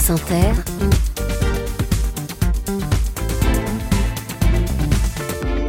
France 0.00 0.10
Inter, 0.12 0.54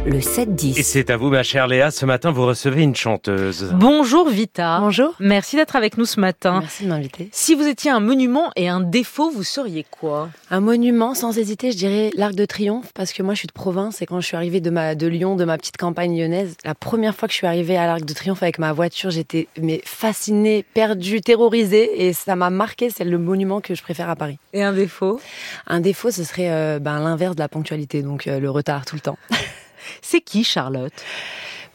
le 0.04 0.18
7-10. 0.18 0.78
Et 0.78 0.82
c'est 0.82 1.10
à 1.10 1.16
vous, 1.16 1.30
ma 1.30 1.44
chère 1.44 1.68
Léa. 1.68 1.92
Ce 1.92 2.04
matin, 2.04 2.32
vous 2.32 2.44
recevez 2.44 2.82
une 2.82 2.96
chanteuse. 2.96 3.72
Bonjour 3.74 4.28
Vita. 4.28 4.78
Bonjour. 4.80 5.14
Merci 5.20 5.56
d'être 5.56 5.76
avec 5.76 5.96
nous 5.96 6.06
ce 6.06 6.18
matin. 6.18 6.58
Merci 6.60 6.84
de 6.84 6.88
m'inviter. 6.88 7.28
Si 7.30 7.54
vous 7.54 7.66
étiez 7.66 7.90
un 7.90 8.00
monument 8.00 8.50
et 8.56 8.68
un 8.68 8.80
défaut, 8.80 9.30
vous 9.30 9.44
seriez 9.44 9.86
quoi? 9.88 10.28
Un 10.50 10.60
monument, 10.60 11.14
sans 11.14 11.38
hésiter, 11.38 11.70
je 11.70 11.76
dirais 11.76 12.10
l'Arc 12.16 12.34
de 12.34 12.44
Triomphe, 12.44 12.90
parce 12.94 13.12
que 13.12 13.22
moi 13.22 13.34
je 13.34 13.40
suis 13.40 13.46
de 13.46 13.52
province 13.52 14.02
et 14.02 14.06
quand 14.06 14.20
je 14.20 14.26
suis 14.26 14.36
arrivée 14.36 14.60
de, 14.60 14.70
ma, 14.70 14.96
de 14.96 15.06
Lyon, 15.06 15.36
de 15.36 15.44
ma 15.44 15.56
petite 15.56 15.76
campagne 15.76 16.18
lyonnaise, 16.18 16.56
la 16.64 16.74
première 16.74 17.14
fois 17.14 17.28
que 17.28 17.32
je 17.32 17.38
suis 17.38 17.46
arrivée 17.46 17.76
à 17.76 17.86
l'Arc 17.86 18.04
de 18.04 18.12
Triomphe 18.12 18.42
avec 18.42 18.58
ma 18.58 18.72
voiture, 18.72 19.10
j'étais 19.10 19.46
mais 19.60 19.82
fascinée, 19.84 20.64
perdue, 20.74 21.20
terrorisée 21.20 22.06
et 22.06 22.12
ça 22.12 22.34
m'a 22.34 22.50
marqué. 22.50 22.90
C'est 22.90 23.04
le 23.04 23.18
monument 23.18 23.60
que 23.60 23.76
je 23.76 23.82
préfère 23.82 24.10
à 24.10 24.16
Paris. 24.16 24.38
Et 24.52 24.64
un 24.64 24.72
défaut? 24.72 25.20
Un 25.68 25.80
défaut, 25.80 26.10
ce 26.10 26.24
serait 26.24 26.50
euh, 26.50 26.80
ben, 26.80 26.98
l'inverse 26.98 27.36
de 27.36 27.40
la 27.40 27.48
ponctualité, 27.48 28.02
donc 28.02 28.26
euh, 28.26 28.40
le 28.40 28.50
retard 28.50 28.84
tout 28.84 28.96
le 28.96 29.00
temps. 29.00 29.18
C'est 30.00 30.20
qui 30.20 30.44
Charlotte? 30.44 30.92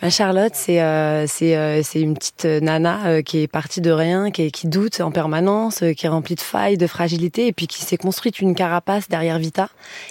Ma 0.04 0.12
Charlotte, 0.12 0.54
c'est 0.54 0.80
euh, 0.80 1.26
c'est 1.26 1.58
euh, 1.58 1.82
c'est 1.82 2.00
une 2.00 2.14
petite 2.14 2.46
nana 2.46 3.08
euh, 3.08 3.22
qui 3.24 3.42
est 3.42 3.48
partie 3.48 3.82
de 3.82 3.90
rien, 3.90 4.30
qui, 4.30 4.52
qui 4.52 4.68
doute 4.68 5.02
en 5.02 5.10
permanence, 5.10 5.84
qui 5.98 6.06
est 6.06 6.10
remplie 6.10 6.36
de 6.36 6.42
failles, 6.42 6.78
de 6.78 6.86
fragilité, 6.86 7.48
et 7.48 7.52
puis 7.52 7.66
qui 7.66 7.84
s'est 7.84 7.98
construite 7.98 8.40
une 8.40 8.54
carapace 8.54 9.10
derrière 9.10 9.40
Vita. 9.40 9.70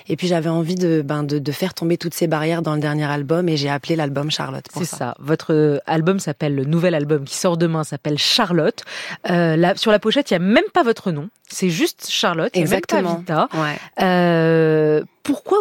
Et 0.09 0.16
puis 0.16 0.27
j'avais 0.27 0.48
envie 0.48 0.74
de 0.74 1.02
ben 1.02 1.23
de, 1.23 1.38
de 1.38 1.52
faire 1.52 1.73
tomber 1.73 1.98
toutes 1.98 2.15
ces 2.15 2.27
barrières 2.27 2.62
dans 2.62 2.74
le 2.74 2.80
dernier 2.80 3.05
album, 3.05 3.48
et 3.48 3.56
j'ai 3.56 3.69
appelé 3.70 3.95
l'album 3.95 4.29
Charlotte. 4.29 4.65
C'est 4.74 4.84
ça. 4.84 5.15
Votre 5.20 5.80
album 5.87 6.18
s'appelle, 6.18 6.57
le 6.57 6.65
nouvel 6.65 6.96
album 6.96 7.24
qui 7.24 7.37
sort 7.37 7.57
demain 7.57 7.84
s'appelle 7.84 8.18
Charlotte. 8.18 8.82
Là, 9.29 9.77
sur 9.77 9.93
la 9.93 10.01
pochette, 10.01 10.32
il 10.32 10.34
n'y 10.38 10.45
a 10.45 10.48
même 10.48 10.68
pas 10.74 10.82
votre 10.82 11.12
nom. 11.12 11.29
C'est 11.48 11.70
juste 11.70 12.09
Charlotte. 12.10 12.51
y 12.57 12.59
a 12.59 12.62
même 12.62 12.70
pas 12.70 12.77
Exactement. 12.77 13.18
Vita. 13.18 13.48
Ouais. 13.54 13.77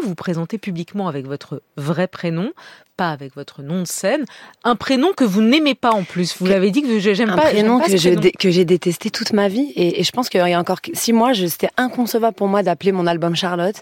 Vous 0.05 0.13
présentez 0.13 0.59
publiquement 0.59 1.07
avec 1.07 1.25
votre 1.25 1.63
vrai 1.77 2.07
prénom, 2.07 2.53
pas 2.95 3.09
avec 3.11 3.35
votre 3.35 3.61
nom 3.61 3.81
de 3.81 3.87
scène, 3.87 4.25
un 4.63 4.75
prénom 4.75 5.09
que 5.15 5.23
vous 5.23 5.41
n'aimez 5.41 5.75
pas 5.75 5.91
en 5.91 6.03
plus 6.03 6.35
Vous 6.39 6.45
l'avez 6.45 6.71
dit 6.71 6.81
que 6.81 6.99
je- 6.99 7.13
j'aime 7.13 7.29
un 7.31 7.35
pas. 7.35 7.43
prénom 7.49 7.79
j'aime 7.79 7.87
pas 7.87 7.91
que 7.91 7.97
je 7.97 8.09
prénom. 8.09 8.31
que 8.39 8.49
j'ai 8.51 8.65
détesté 8.65 9.09
toute 9.09 9.33
ma 9.33 9.47
vie 9.47 9.71
et, 9.75 9.99
et 9.99 10.03
je 10.03 10.11
pense 10.11 10.29
qu'il 10.29 10.39
y 10.39 10.53
a 10.53 10.59
encore 10.59 10.79
six 10.93 11.13
mois 11.13 11.33
c'était 11.33 11.69
inconcevable 11.77 12.35
pour 12.35 12.47
moi 12.47 12.63
d'appeler 12.63 12.91
mon 12.91 13.07
album 13.07 13.35
Charlotte 13.35 13.81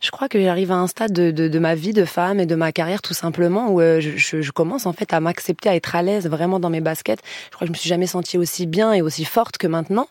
je 0.00 0.10
crois 0.10 0.28
que 0.28 0.40
j'arrive 0.42 0.72
à 0.72 0.76
un 0.76 0.88
stade 0.88 1.12
de, 1.12 1.30
de, 1.30 1.46
de 1.46 1.58
ma 1.60 1.76
vie 1.76 1.92
de 1.92 2.04
femme 2.04 2.40
et 2.40 2.46
de 2.46 2.56
ma 2.56 2.72
carrière 2.72 3.02
tout 3.02 3.14
simplement 3.14 3.70
où 3.70 3.80
euh, 3.80 4.00
je, 4.00 4.16
je, 4.16 4.42
je 4.42 4.50
commence 4.50 4.84
en 4.86 4.92
fait 4.92 5.12
à 5.12 5.20
m'accepter 5.20 5.68
à 5.68 5.76
être 5.76 5.94
à 5.94 6.02
l'aise 6.02 6.26
vraiment 6.28 6.58
dans 6.58 6.70
mes 6.70 6.80
baskets 6.80 7.20
je 7.50 7.54
crois 7.54 7.66
que 7.66 7.66
je 7.66 7.72
me 7.72 7.76
suis 7.78 7.88
jamais 7.88 8.06
sentie 8.08 8.36
aussi 8.38 8.66
bien 8.66 8.92
et 8.92 9.00
aussi 9.02 9.24
forte 9.24 9.58
que 9.58 9.66
maintenant 9.68 10.08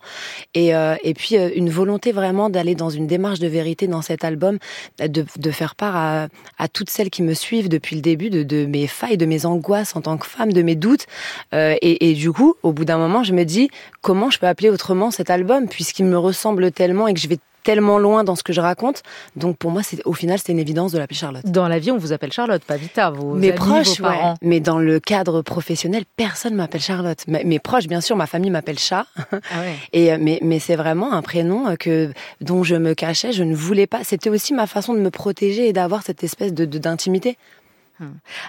et, 0.54 0.74
euh, 0.76 0.96
et 1.04 1.14
puis 1.14 1.38
euh, 1.38 1.50
une 1.56 1.70
volonté 1.70 2.12
vraiment 2.14 2.50
d'aller 2.50 2.76
dans 2.76 2.90
une 2.90 3.06
démarche 3.08 3.40
de 3.40 3.48
vérité 3.48 3.88
dans 3.88 4.02
cet 4.02 4.24
album 4.24 4.60
de, 5.00 5.26
de 5.38 5.52
faire 5.52 5.76
part 5.76 5.96
à, 5.96 6.28
à 6.58 6.68
toutes 6.70 6.90
celles 6.90 7.10
qui 7.10 7.22
me 7.24 7.34
suivent 7.34 7.68
depuis 7.70 7.96
le 7.98 8.02
début 8.02 8.30
de, 8.30 8.41
de 8.44 8.66
mes 8.66 8.88
failles 8.88 9.18
de 9.18 9.26
mes 9.26 9.46
angoisses 9.46 9.96
en 9.96 10.02
tant 10.02 10.18
que 10.18 10.26
femme 10.28 10.54
de 10.54 10.62
mes 10.62 10.76
doutes 10.76 11.06
euh, 11.54 11.76
et, 11.82 12.10
et 12.10 12.14
du 12.14 12.32
coup, 12.32 12.56
au 12.64 12.72
bout 12.74 12.86
d'un 12.86 12.98
moment, 12.98 13.24
je 13.24 13.34
me 13.34 13.44
dis 13.44 13.70
comment 14.02 14.30
je 14.30 14.40
peux 14.40 14.48
appeler 14.48 14.70
autrement 14.70 15.12
cet 15.12 15.30
album 15.30 15.68
puisqu'il 15.68 16.06
me 16.06 16.18
ressemble 16.18 16.72
tellement 16.72 17.08
et 17.08 17.14
que 17.14 17.20
je 17.20 17.28
vais 17.28 17.38
tellement 17.64 18.00
loin 18.00 18.24
dans 18.24 18.36
ce 18.36 18.42
que 18.42 18.54
je 18.54 18.60
raconte. 18.60 19.04
Donc 19.36 19.56
pour 19.58 19.70
moi, 19.70 19.84
c'est 19.84 20.02
au 20.06 20.14
final, 20.14 20.40
c'était 20.40 20.52
une 20.52 20.58
évidence 20.58 20.94
de 20.94 20.98
l'appeler 20.98 21.20
Charlotte. 21.20 21.46
Dans 21.46 21.68
la 21.68 21.78
vie, 21.78 21.92
on 21.92 21.98
vous 22.00 22.12
appelle 22.12 22.32
Charlotte, 22.34 22.64
pas 22.64 22.76
Vita. 22.76 23.12
Vos 23.12 23.36
Mes 23.36 23.50
amis, 23.50 23.56
proches, 23.56 24.00
vos 24.00 24.06
parents. 24.08 24.32
ouais. 24.32 24.38
Mais 24.42 24.60
dans 24.60 24.80
le 24.80 25.00
cadre 25.00 25.44
professionnel, 25.44 26.06
personne 26.18 26.56
m'appelle 26.56 26.82
Charlotte. 26.82 27.20
Mes 27.28 27.60
proches, 27.60 27.86
bien 27.86 28.02
sûr, 28.02 28.16
ma 28.16 28.26
famille 28.26 28.50
m'appelle 28.50 28.80
Chat. 28.80 29.06
Ah 29.16 29.26
ouais. 29.60 29.76
Et 29.94 30.12
euh, 30.12 30.18
mais, 30.20 30.40
mais 30.42 30.58
c'est 30.58 30.76
vraiment 30.76 31.14
un 31.14 31.22
prénom 31.22 31.68
euh, 31.68 31.76
que 31.76 32.12
dont 32.42 32.64
je 32.64 32.74
me 32.76 32.96
cachais. 32.96 33.32
Je 33.32 33.44
ne 33.44 33.54
voulais 33.54 33.86
pas. 33.86 34.04
C'était 34.04 34.32
aussi 34.32 34.56
ma 34.56 34.66
façon 34.66 34.96
de 34.96 35.00
me 35.00 35.12
protéger 35.12 35.68
et 35.68 35.74
d'avoir 35.74 36.02
cette 36.02 36.24
espèce 36.24 36.56
de- 36.56 36.66
d'intimité. 36.66 37.38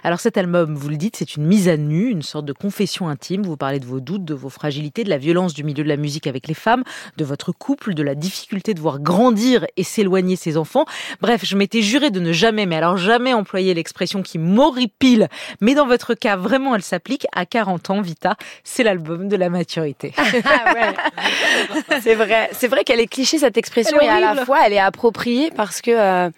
Alors 0.04 0.20
cet 0.20 0.36
album, 0.36 0.74
vous 0.74 0.88
le 0.88 0.96
dites, 0.96 1.16
c'est 1.16 1.36
une 1.36 1.44
mise 1.44 1.68
à 1.68 1.76
nu, 1.76 2.08
une 2.08 2.22
sorte 2.22 2.44
de 2.44 2.52
confession 2.52 3.08
intime. 3.08 3.42
Vous 3.42 3.56
parlez 3.56 3.80
de 3.80 3.86
vos 3.86 4.00
doutes, 4.00 4.24
de 4.24 4.34
vos 4.34 4.48
fragilités, 4.48 5.04
de 5.04 5.10
la 5.10 5.18
violence 5.18 5.54
du 5.54 5.64
milieu 5.64 5.84
de 5.84 5.88
la 5.88 5.96
musique 5.96 6.26
avec 6.26 6.48
les 6.48 6.54
femmes, 6.54 6.84
de 7.16 7.24
votre 7.24 7.52
couple, 7.52 7.94
de 7.94 8.02
la 8.02 8.14
difficulté 8.14 8.74
de 8.74 8.80
voir 8.80 9.00
grandir 9.00 9.66
et 9.76 9.82
s'éloigner 9.84 10.36
ses 10.36 10.56
enfants. 10.56 10.84
Bref, 11.20 11.42
je 11.44 11.56
m'étais 11.56 11.82
juré 11.82 12.10
de 12.10 12.20
ne 12.20 12.32
jamais, 12.32 12.66
mais 12.66 12.76
alors 12.76 12.96
jamais 12.96 13.32
employer 13.32 13.74
l'expression 13.74 14.22
qui 14.22 14.38
m'horripile. 14.38 15.28
Mais 15.60 15.74
dans 15.74 15.86
votre 15.86 16.14
cas, 16.14 16.36
vraiment, 16.36 16.74
elle 16.74 16.82
s'applique 16.82 17.26
à 17.34 17.46
40 17.46 17.90
ans, 17.90 18.00
Vita. 18.00 18.36
C'est 18.64 18.82
l'album 18.82 19.28
de 19.28 19.36
la 19.36 19.48
maturité. 19.48 20.12
Ah 20.44 20.74
ouais. 20.74 22.00
c'est 22.02 22.14
vrai, 22.14 22.50
c'est 22.52 22.68
vrai 22.68 22.84
qu'elle 22.84 23.00
est 23.00 23.06
cliché 23.06 23.38
cette 23.38 23.56
expression 23.56 24.00
et 24.00 24.08
à 24.08 24.20
la 24.20 24.44
fois 24.44 24.58
elle 24.66 24.72
est 24.72 24.78
appropriée 24.78 25.50
parce 25.54 25.80
que 25.80 25.90
euh, 25.90 26.30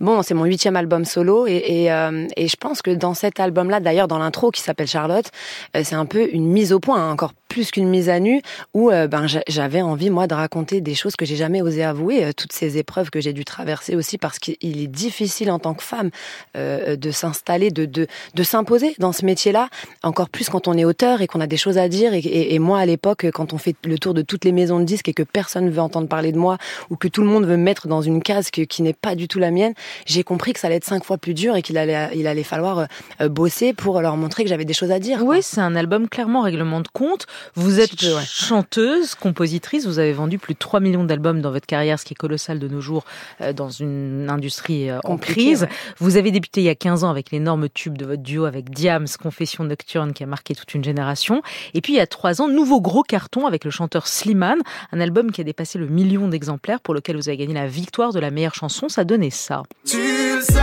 bon, 0.00 0.22
c'est 0.22 0.34
mon 0.34 0.44
huitième 0.44 0.76
album 0.76 1.04
solo 1.04 1.46
et 1.46 1.64
et, 1.64 1.92
euh, 1.92 2.26
et 2.36 2.48
je 2.48 2.53
pense 2.56 2.82
que 2.82 2.90
dans 2.90 3.14
cet 3.14 3.40
album-là, 3.40 3.80
d'ailleurs 3.80 4.08
dans 4.08 4.18
l'intro 4.18 4.50
qui 4.50 4.60
s'appelle 4.60 4.86
Charlotte, 4.86 5.30
euh, 5.76 5.82
c'est 5.84 5.94
un 5.94 6.06
peu 6.06 6.28
une 6.32 6.46
mise 6.46 6.72
au 6.72 6.80
point, 6.80 6.98
hein, 6.98 7.12
encore 7.12 7.32
plus 7.54 7.70
qu'une 7.70 7.88
mise 7.88 8.08
à 8.08 8.18
nu, 8.18 8.42
où 8.74 8.90
euh, 8.90 9.06
ben 9.06 9.28
j'a- 9.28 9.44
j'avais 9.46 9.80
envie 9.80 10.10
moi 10.10 10.26
de 10.26 10.34
raconter 10.34 10.80
des 10.80 10.96
choses 10.96 11.14
que 11.14 11.24
j'ai 11.24 11.36
jamais 11.36 11.62
osé 11.62 11.84
avouer, 11.84 12.24
euh, 12.24 12.32
toutes 12.36 12.52
ces 12.52 12.78
épreuves 12.78 13.10
que 13.10 13.20
j'ai 13.20 13.32
dû 13.32 13.44
traverser 13.44 13.94
aussi 13.94 14.18
parce 14.18 14.40
qu'il 14.40 14.56
est 14.82 14.88
difficile 14.88 15.52
en 15.52 15.60
tant 15.60 15.74
que 15.74 15.84
femme 15.84 16.10
euh, 16.56 16.96
de 16.96 17.10
s'installer, 17.12 17.70
de 17.70 17.84
de 17.84 18.08
de 18.34 18.42
s'imposer 18.42 18.96
dans 18.98 19.12
ce 19.12 19.24
métier-là, 19.24 19.68
encore 20.02 20.28
plus 20.30 20.48
quand 20.48 20.66
on 20.66 20.76
est 20.76 20.84
auteur 20.84 21.22
et 21.22 21.28
qu'on 21.28 21.40
a 21.40 21.46
des 21.46 21.56
choses 21.56 21.78
à 21.78 21.88
dire. 21.88 22.12
Et, 22.12 22.18
et- 22.18 22.54
et 22.54 22.58
moi, 22.58 22.80
à 22.80 22.86
l'époque, 22.86 23.26
quand 23.32 23.52
on 23.52 23.58
fait 23.58 23.76
le 23.84 23.98
tour 23.98 24.14
de 24.14 24.22
toutes 24.22 24.44
les 24.44 24.50
maisons 24.52 24.80
de 24.80 24.84
disques 24.84 25.08
et 25.08 25.14
que 25.14 25.22
personne 25.22 25.70
veut 25.70 25.80
entendre 25.80 26.08
parler 26.08 26.32
de 26.32 26.38
moi 26.38 26.58
ou 26.90 26.96
que 26.96 27.06
tout 27.06 27.22
le 27.22 27.28
monde 27.28 27.44
veut 27.46 27.56
me 27.56 27.62
mettre 27.62 27.86
dans 27.86 28.02
une 28.02 28.20
case 28.20 28.50
que- 28.50 28.62
qui 28.62 28.82
n'est 28.82 28.92
pas 29.06 29.14
du 29.14 29.28
tout 29.28 29.38
la 29.38 29.52
mienne, 29.52 29.74
j'ai 30.06 30.24
compris 30.24 30.52
que 30.54 30.58
ça 30.60 30.66
allait 30.66 30.76
être 30.78 30.84
cinq 30.84 31.04
fois 31.04 31.18
plus 31.18 31.34
dur 31.34 31.54
et 31.54 31.62
qu'il 31.62 31.78
allait, 31.78 32.08
il 32.16 32.26
allait 32.26 32.42
falloir 32.42 32.78
euh, 32.80 32.84
euh, 33.20 33.28
bosser 33.28 33.72
pour 33.74 34.00
leur 34.00 34.16
montrer 34.16 34.42
que 34.42 34.48
j'avais 34.50 34.64
des 34.64 34.74
choses 34.74 34.90
à 34.90 34.98
dire. 34.98 35.22
Oui, 35.24 35.38
c'est 35.42 35.60
un 35.60 35.76
album 35.76 36.08
clairement 36.08 36.42
règlement 36.42 36.80
de 36.80 36.88
compte. 36.92 37.26
Vous 37.54 37.80
êtes 37.80 37.90
petit 37.90 38.06
peu, 38.06 38.14
ouais. 38.14 38.22
chanteuse, 38.26 39.14
compositrice, 39.14 39.86
vous 39.86 39.98
avez 39.98 40.12
vendu 40.12 40.38
plus 40.38 40.54
de 40.54 40.58
3 40.58 40.80
millions 40.80 41.04
d'albums 41.04 41.40
dans 41.40 41.50
votre 41.50 41.66
carrière, 41.66 41.98
ce 41.98 42.04
qui 42.04 42.14
est 42.14 42.16
colossal 42.16 42.58
de 42.58 42.68
nos 42.68 42.80
jours 42.80 43.04
euh, 43.40 43.52
dans 43.52 43.70
une 43.70 44.28
industrie 44.30 44.90
euh, 44.90 44.98
en 45.04 45.16
crise. 45.16 45.62
ouais. 45.62 45.68
Vous 45.98 46.16
avez 46.16 46.30
débuté 46.30 46.60
il 46.60 46.64
y 46.64 46.68
a 46.68 46.74
15 46.74 47.04
ans 47.04 47.10
avec 47.10 47.30
l'énorme 47.30 47.68
tube 47.68 47.96
de 47.98 48.06
votre 48.06 48.22
duo 48.22 48.44
avec 48.44 48.70
Diams, 48.70 49.06
Confession 49.20 49.64
Nocturne, 49.64 50.12
qui 50.12 50.22
a 50.22 50.26
marqué 50.26 50.54
toute 50.54 50.74
une 50.74 50.84
génération. 50.84 51.42
Et 51.74 51.80
puis 51.80 51.94
il 51.94 51.96
y 51.96 52.00
a 52.00 52.06
3 52.06 52.42
ans, 52.42 52.48
nouveau 52.48 52.80
gros 52.80 53.02
carton 53.02 53.46
avec 53.46 53.64
le 53.64 53.70
chanteur 53.70 54.06
Slimane, 54.06 54.60
un 54.92 55.00
album 55.00 55.30
qui 55.32 55.40
a 55.40 55.44
dépassé 55.44 55.78
le 55.78 55.86
million 55.86 56.28
d'exemplaires 56.28 56.80
pour 56.80 56.94
lequel 56.94 57.16
vous 57.16 57.28
avez 57.28 57.36
gagné 57.36 57.54
la 57.54 57.66
victoire 57.66 58.12
de 58.12 58.20
la 58.20 58.30
meilleure 58.30 58.54
chanson. 58.54 58.88
Ça 58.88 59.04
donnait 59.04 59.30
ça. 59.30 59.62
Tu 59.86 59.96
le 59.98 60.40
sais, 60.40 60.54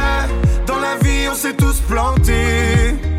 dans 0.66 0.80
la 0.80 0.98
vie 0.98 1.28
on 1.30 1.36
s'est 1.36 1.56
tous 1.56 1.80
plantés. 1.82 3.11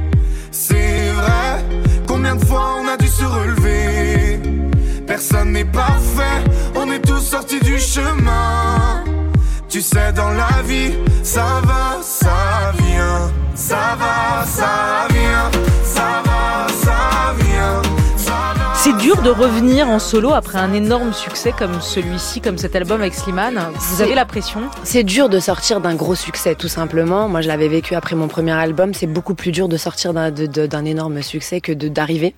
De 2.35 2.47
fois 2.47 2.79
on 2.81 2.89
a 2.89 2.97
dû 2.97 3.09
se 3.09 3.25
relever. 3.25 4.41
Personne 5.07 5.53
n'est 5.53 5.67
parfait, 5.67 6.43
on 6.75 6.91
est 6.91 7.01
tous 7.01 7.21
sortis 7.21 7.61
du 7.61 7.79
chemin. 7.79 9.05
Tu 9.69 9.83
sais, 9.83 10.13
dans 10.15 10.31
la 10.31 10.63
vie, 10.65 10.95
ça 11.23 11.61
va, 11.65 11.99
ça 12.03 12.73
vient. 12.79 13.31
Ça 13.55 13.97
va, 13.99 14.47
ça 14.47 15.07
vient. 15.11 15.12
Dur 19.15 19.23
de 19.23 19.31
revenir 19.31 19.89
en 19.89 19.99
solo 19.99 20.33
après 20.33 20.59
un 20.59 20.73
énorme 20.73 21.13
succès 21.13 21.53
comme 21.57 21.81
celui-ci, 21.81 22.41
comme 22.41 22.57
cet 22.57 22.77
album 22.77 23.01
avec 23.01 23.15
Slimane. 23.15 23.61
Vous 23.75 24.01
avez 24.01 24.15
la 24.15 24.25
pression 24.25 24.63
C'est 24.85 25.03
dur 25.03 25.29
de 25.29 25.39
sortir 25.41 25.81
d'un 25.81 25.95
gros 25.95 26.15
succès, 26.15 26.55
tout 26.55 26.69
simplement. 26.69 27.29
Moi, 27.29 27.41
je 27.41 27.49
l'avais 27.49 27.69
vécu 27.69 27.95
après 27.95 28.17
mon 28.17 28.29
premier 28.29 28.53
album. 28.53 28.95
C'est 28.95 29.07
beaucoup 29.07 29.35
plus 29.35 29.51
dur 29.51 29.69
de 29.69 29.77
sortir 29.77 30.15
d'un 30.15 30.85
énorme 30.85 31.21
succès 31.23 31.61
que 31.61 31.73
d'arriver. 31.73 32.35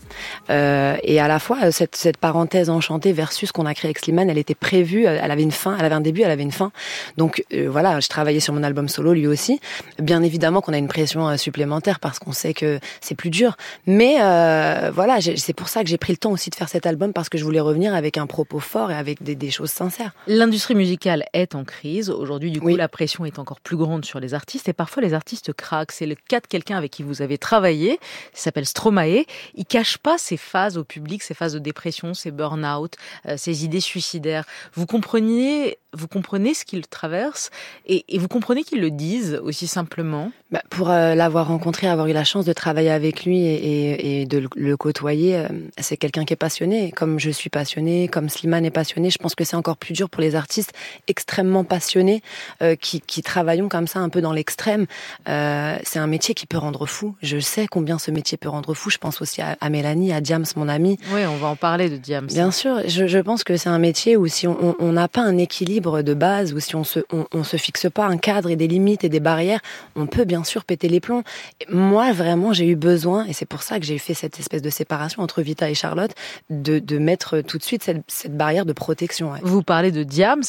Euh, 0.51 0.97
et 1.03 1.21
à 1.21 1.29
la 1.29 1.39
fois, 1.39 1.71
cette, 1.71 1.97
cette 1.97 2.17
parenthèse 2.17 2.71
enchantée 2.71 3.13
versus 3.13 3.53
qu'on 3.53 3.67
a 3.67 3.75
créé 3.75 3.89
avec 3.89 3.99
Slimane, 3.99 4.31
elle 4.31 4.39
était 4.39 4.55
prévue. 4.55 5.05
Elle 5.05 5.31
avait 5.31 5.43
une 5.43 5.53
fin. 5.53 5.77
Elle 5.79 5.85
avait 5.85 5.95
un 5.95 6.01
début. 6.01 6.23
Elle 6.23 6.31
avait 6.31 6.43
une 6.43 6.53
fin. 6.53 6.73
Donc 7.17 7.45
euh, 7.53 7.69
voilà, 7.71 8.01
je 8.01 8.09
travaillais 8.09 8.41
sur 8.41 8.55
mon 8.55 8.63
album 8.63 8.89
solo, 8.89 9.13
lui 9.13 9.27
aussi. 9.27 9.61
Bien 9.99 10.23
évidemment 10.23 10.61
qu'on 10.61 10.73
a 10.73 10.79
une 10.79 10.89
pression 10.89 11.29
euh, 11.29 11.37
supplémentaire 11.37 12.01
parce 12.01 12.19
qu'on 12.19 12.33
sait 12.33 12.55
que 12.55 12.81
c'est 13.01 13.15
plus 13.15 13.31
dur. 13.31 13.57
Mais 13.87 14.17
euh, 14.21 14.91
voilà, 14.95 15.19
c'est 15.21 15.53
pour 15.53 15.69
ça 15.69 15.83
que 15.83 15.89
j'ai 15.89 15.99
pris 15.99 16.13
le 16.13 16.17
temps 16.17 16.33
aussi 16.33 16.51
de 16.51 16.55
faire 16.55 16.64
cet 16.69 16.87
album 16.87 17.13
parce 17.13 17.29
que 17.29 17.39
je 17.39 17.45
voulais 17.45 17.61
revenir 17.61 17.95
avec 17.95 18.19
un 18.19 18.27
propos 18.27 18.61
fort 18.61 18.91
et 18.91 18.95
avec 18.95 19.23
des, 19.23 19.35
des 19.35 19.51
choses 19.51 19.71
sincères. 19.71 20.13
L'industrie 20.27 20.75
musicale 20.75 21.25
est 21.33 21.55
en 21.55 21.65
crise. 21.65 22.11
Aujourd'hui, 22.11 22.51
du 22.51 22.61
coup, 22.61 22.67
Oui. 22.67 22.77
la 22.77 22.89
pression 22.89 23.25
est 23.25 23.39
encore 23.39 23.61
plus 23.61 23.77
grande 23.77 24.05
sur 24.05 24.21
les 24.21 24.35
artistes 24.35 24.69
et 24.69 24.73
parfois 24.73 25.03
les 25.03 25.15
artistes 25.15 25.53
craquent. 25.53 25.93
C'est 25.93 26.07
le 26.07 26.15
cas 26.17 26.41
de 26.41 26.47
quelqu'un 26.47 26.77
avec 26.77 26.91
qui 26.93 27.03
vous 27.03 27.23
avez 27.23 27.39
travaillé. 27.39 27.99
Il 28.35 28.39
s'appelle 28.39 28.67
Stromae. 28.67 29.25
Il 29.55 29.65
cache 29.67 29.99
pas 29.99 30.19
ses 30.19 30.37
phases 30.37 30.79
au 30.79 30.85
public, 30.85 31.23
ses 31.23 31.35
phases 31.35 31.53
de 31.55 31.59
dépression, 31.59 32.15
ses 32.15 32.31
burn-out, 32.31 32.95
euh, 33.29 33.37
ses 33.37 33.65
idées 33.65 33.81
suicidaires. 33.81 34.45
Vous 34.75 34.87
compreniez, 34.87 35.79
vous 35.93 36.09
comprenez 36.09 36.55
ce 36.55 36.65
qu'il 36.65 36.87
traverse 36.87 37.51
et, 37.87 38.05
et 38.09 38.19
vous 38.19 38.29
comprenez 38.29 38.63
qu'ils 38.65 38.81
le 38.81 38.91
disent 38.91 39.41
aussi 39.43 39.67
simplement. 39.67 40.33
Bah, 40.51 40.63
pour 40.71 40.91
euh, 40.91 41.15
l'avoir 41.15 41.49
rencontré, 41.49 41.87
avoir 41.87 42.07
eu 42.07 42.13
la 42.13 42.25
chance 42.25 42.45
de 42.45 42.53
travailler 42.53 42.91
avec 42.91 43.25
lui 43.25 43.39
et, 43.39 43.55
et- 43.55 44.21
et 44.23 44.27
de 44.27 44.49
le- 44.55 44.77
côtoyer, 44.77 45.37
euh, 45.37 45.49
c'est 45.79 45.97
quelqu'un 45.97 46.25
qui 46.25 46.33
est 46.33 46.37
passionné 46.37 46.54
passionné, 46.55 46.93
comme 46.93 47.19
je 47.19 47.31
suis 47.31 47.51
passionné, 47.51 48.07
comme 48.07 48.29
Slimane 48.29 48.65
est 48.65 48.71
passionné. 48.71 49.11
Je 49.11 49.19
pense 49.19 49.35
que 49.35 49.43
c'est 49.43 49.57
encore 49.57 49.77
plus 49.77 49.93
dur 49.93 50.09
pour 50.09 50.23
les 50.23 50.37
artistes 50.37 50.73
extrêmement 51.09 51.65
passionnés 51.65 52.23
euh, 52.63 52.77
qui, 52.77 53.01
qui 53.01 53.25
travaillons 53.25 53.69
comme 53.69 53.89
ça 53.89 53.99
un 53.99 54.09
peu 54.09 54.21
dans 54.21 54.33
l'extrême. 54.33 54.87
Euh, 55.29 55.77
c'est 55.83 55.99
un 55.99 56.07
métier 56.07 56.33
qui 56.33 56.47
peut 56.47 56.57
rendre 56.57 56.87
fou. 56.87 57.17
Je 57.23 57.41
sais 57.41 57.67
combien 57.67 57.99
ce 57.99 58.13
métier 58.13 58.39
peut 58.39 58.49
rendre 58.49 58.73
fou. 58.73 58.89
Je 58.89 58.99
pense 58.99 59.21
aussi 59.21 59.43
à, 59.43 59.57
à 59.61 59.69
Mélanie, 59.69 60.13
à 60.13 60.21
Diams, 60.21 60.45
mon 60.55 60.69
amie. 60.69 60.97
Oui, 61.13 61.27
on 61.27 61.35
va 61.39 61.49
en 61.49 61.57
parler 61.57 61.91
de 61.91 61.97
Diams. 61.97 62.29
Bien 62.29 62.53
sûr, 62.53 62.83
je, 62.87 63.09
je 63.09 63.19
pense 63.19 63.43
que 63.43 63.57
c'est 63.57 63.69
un 63.69 63.81
métier 63.81 64.17
où 64.17 64.29
si 64.29 64.47
on 64.47 64.93
n'a 64.93 65.09
pas 65.09 65.23
un 65.23 65.37
équilibre 65.39 66.03
de 66.03 66.15
base, 66.15 66.53
ou 66.53 66.61
si 66.61 66.77
on 66.77 66.85
se, 66.85 67.01
on, 67.13 67.27
on, 67.35 67.43
se 67.43 67.57
fixe 67.57 67.89
pas 67.93 68.07
un 68.07 68.17
cadre 68.17 68.49
et 68.51 68.55
des 68.55 68.69
limites 68.69 69.03
et 69.03 69.09
des 69.09 69.19
barrières, 69.19 69.61
on 69.97 70.07
peut 70.07 70.25
bien 70.25 70.45
sûr 70.45 70.65
péter 70.65 70.89
les 70.89 71.01
plombs. 71.01 71.25
Moi, 71.69 72.13
vraiment, 72.13 72.53
j'ai 72.53 72.69
eu 72.69 72.77
besoin, 72.77 73.25
et 73.27 73.33
c'est 73.33 73.45
pour 73.45 73.65
ça 73.65 73.81
que 73.81 73.87
j'ai 73.87 73.99
fait 73.99 74.15
cette 74.15 74.39
espèce 74.39 74.63
de 74.63 74.71
séparation 74.71 75.21
entre 75.21 75.43
Vita 75.43 75.69
et 75.69 75.75
Charlotte, 75.75 76.15
de, 76.51 76.79
de 76.79 76.99
mettre 76.99 77.41
tout 77.41 77.59
de 77.59 77.63
suite 77.63 77.83
cette, 77.83 78.03
cette 78.09 78.37
barrière 78.37 78.67
de 78.67 78.73
protection. 78.73 79.33
Ouais. 79.33 79.39
Vous 79.43 79.63
parlez 79.63 79.91
de 79.93 80.03
Diams. 80.03 80.43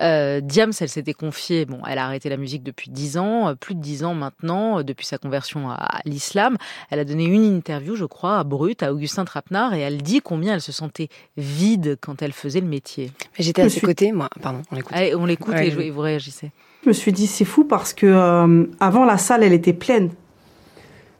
Euh, 0.00 0.40
Diams, 0.40 0.72
elle 0.80 0.88
s'était 0.88 1.12
confiée, 1.12 1.66
bon, 1.66 1.80
elle 1.88 1.98
a 1.98 2.06
arrêté 2.06 2.28
la 2.28 2.36
musique 2.36 2.62
depuis 2.62 2.90
dix 2.90 3.18
ans, 3.18 3.48
euh, 3.48 3.54
plus 3.54 3.74
de 3.74 3.80
dix 3.80 4.04
ans 4.04 4.14
maintenant, 4.14 4.78
euh, 4.78 4.82
depuis 4.82 5.06
sa 5.06 5.18
conversion 5.18 5.70
à 5.70 6.00
l'islam. 6.04 6.56
Elle 6.90 6.98
a 6.98 7.04
donné 7.04 7.24
une 7.24 7.44
interview, 7.44 7.96
je 7.96 8.04
crois, 8.06 8.38
à 8.38 8.44
Brut, 8.44 8.82
à 8.82 8.92
Augustin 8.92 9.24
Trapenard, 9.24 9.74
et 9.74 9.80
elle 9.80 10.02
dit 10.02 10.20
combien 10.20 10.54
elle 10.54 10.62
se 10.62 10.72
sentait 10.72 11.08
vide 11.36 11.98
quand 12.00 12.22
elle 12.22 12.32
faisait 12.32 12.60
le 12.60 12.66
métier. 12.66 13.12
Mais 13.38 13.44
j'étais 13.44 13.62
à 13.62 13.68
ses 13.68 13.78
suis... 13.78 13.86
côtés, 13.86 14.12
moi. 14.12 14.30
Pardon, 14.40 14.62
on 14.70 14.76
l'écoute. 14.76 14.96
On 15.16 15.26
l'écoute 15.26 15.54
ouais, 15.54 15.68
et 15.68 15.90
vous 15.90 16.00
réagissez. 16.00 16.50
Je 16.82 16.88
me 16.88 16.92
suis 16.92 17.12
dit, 17.12 17.26
c'est 17.26 17.44
fou 17.44 17.64
parce 17.64 17.92
que 17.92 18.06
euh, 18.06 18.64
avant 18.80 19.04
la 19.04 19.18
salle, 19.18 19.44
elle 19.44 19.52
était 19.52 19.72
pleine. 19.72 20.10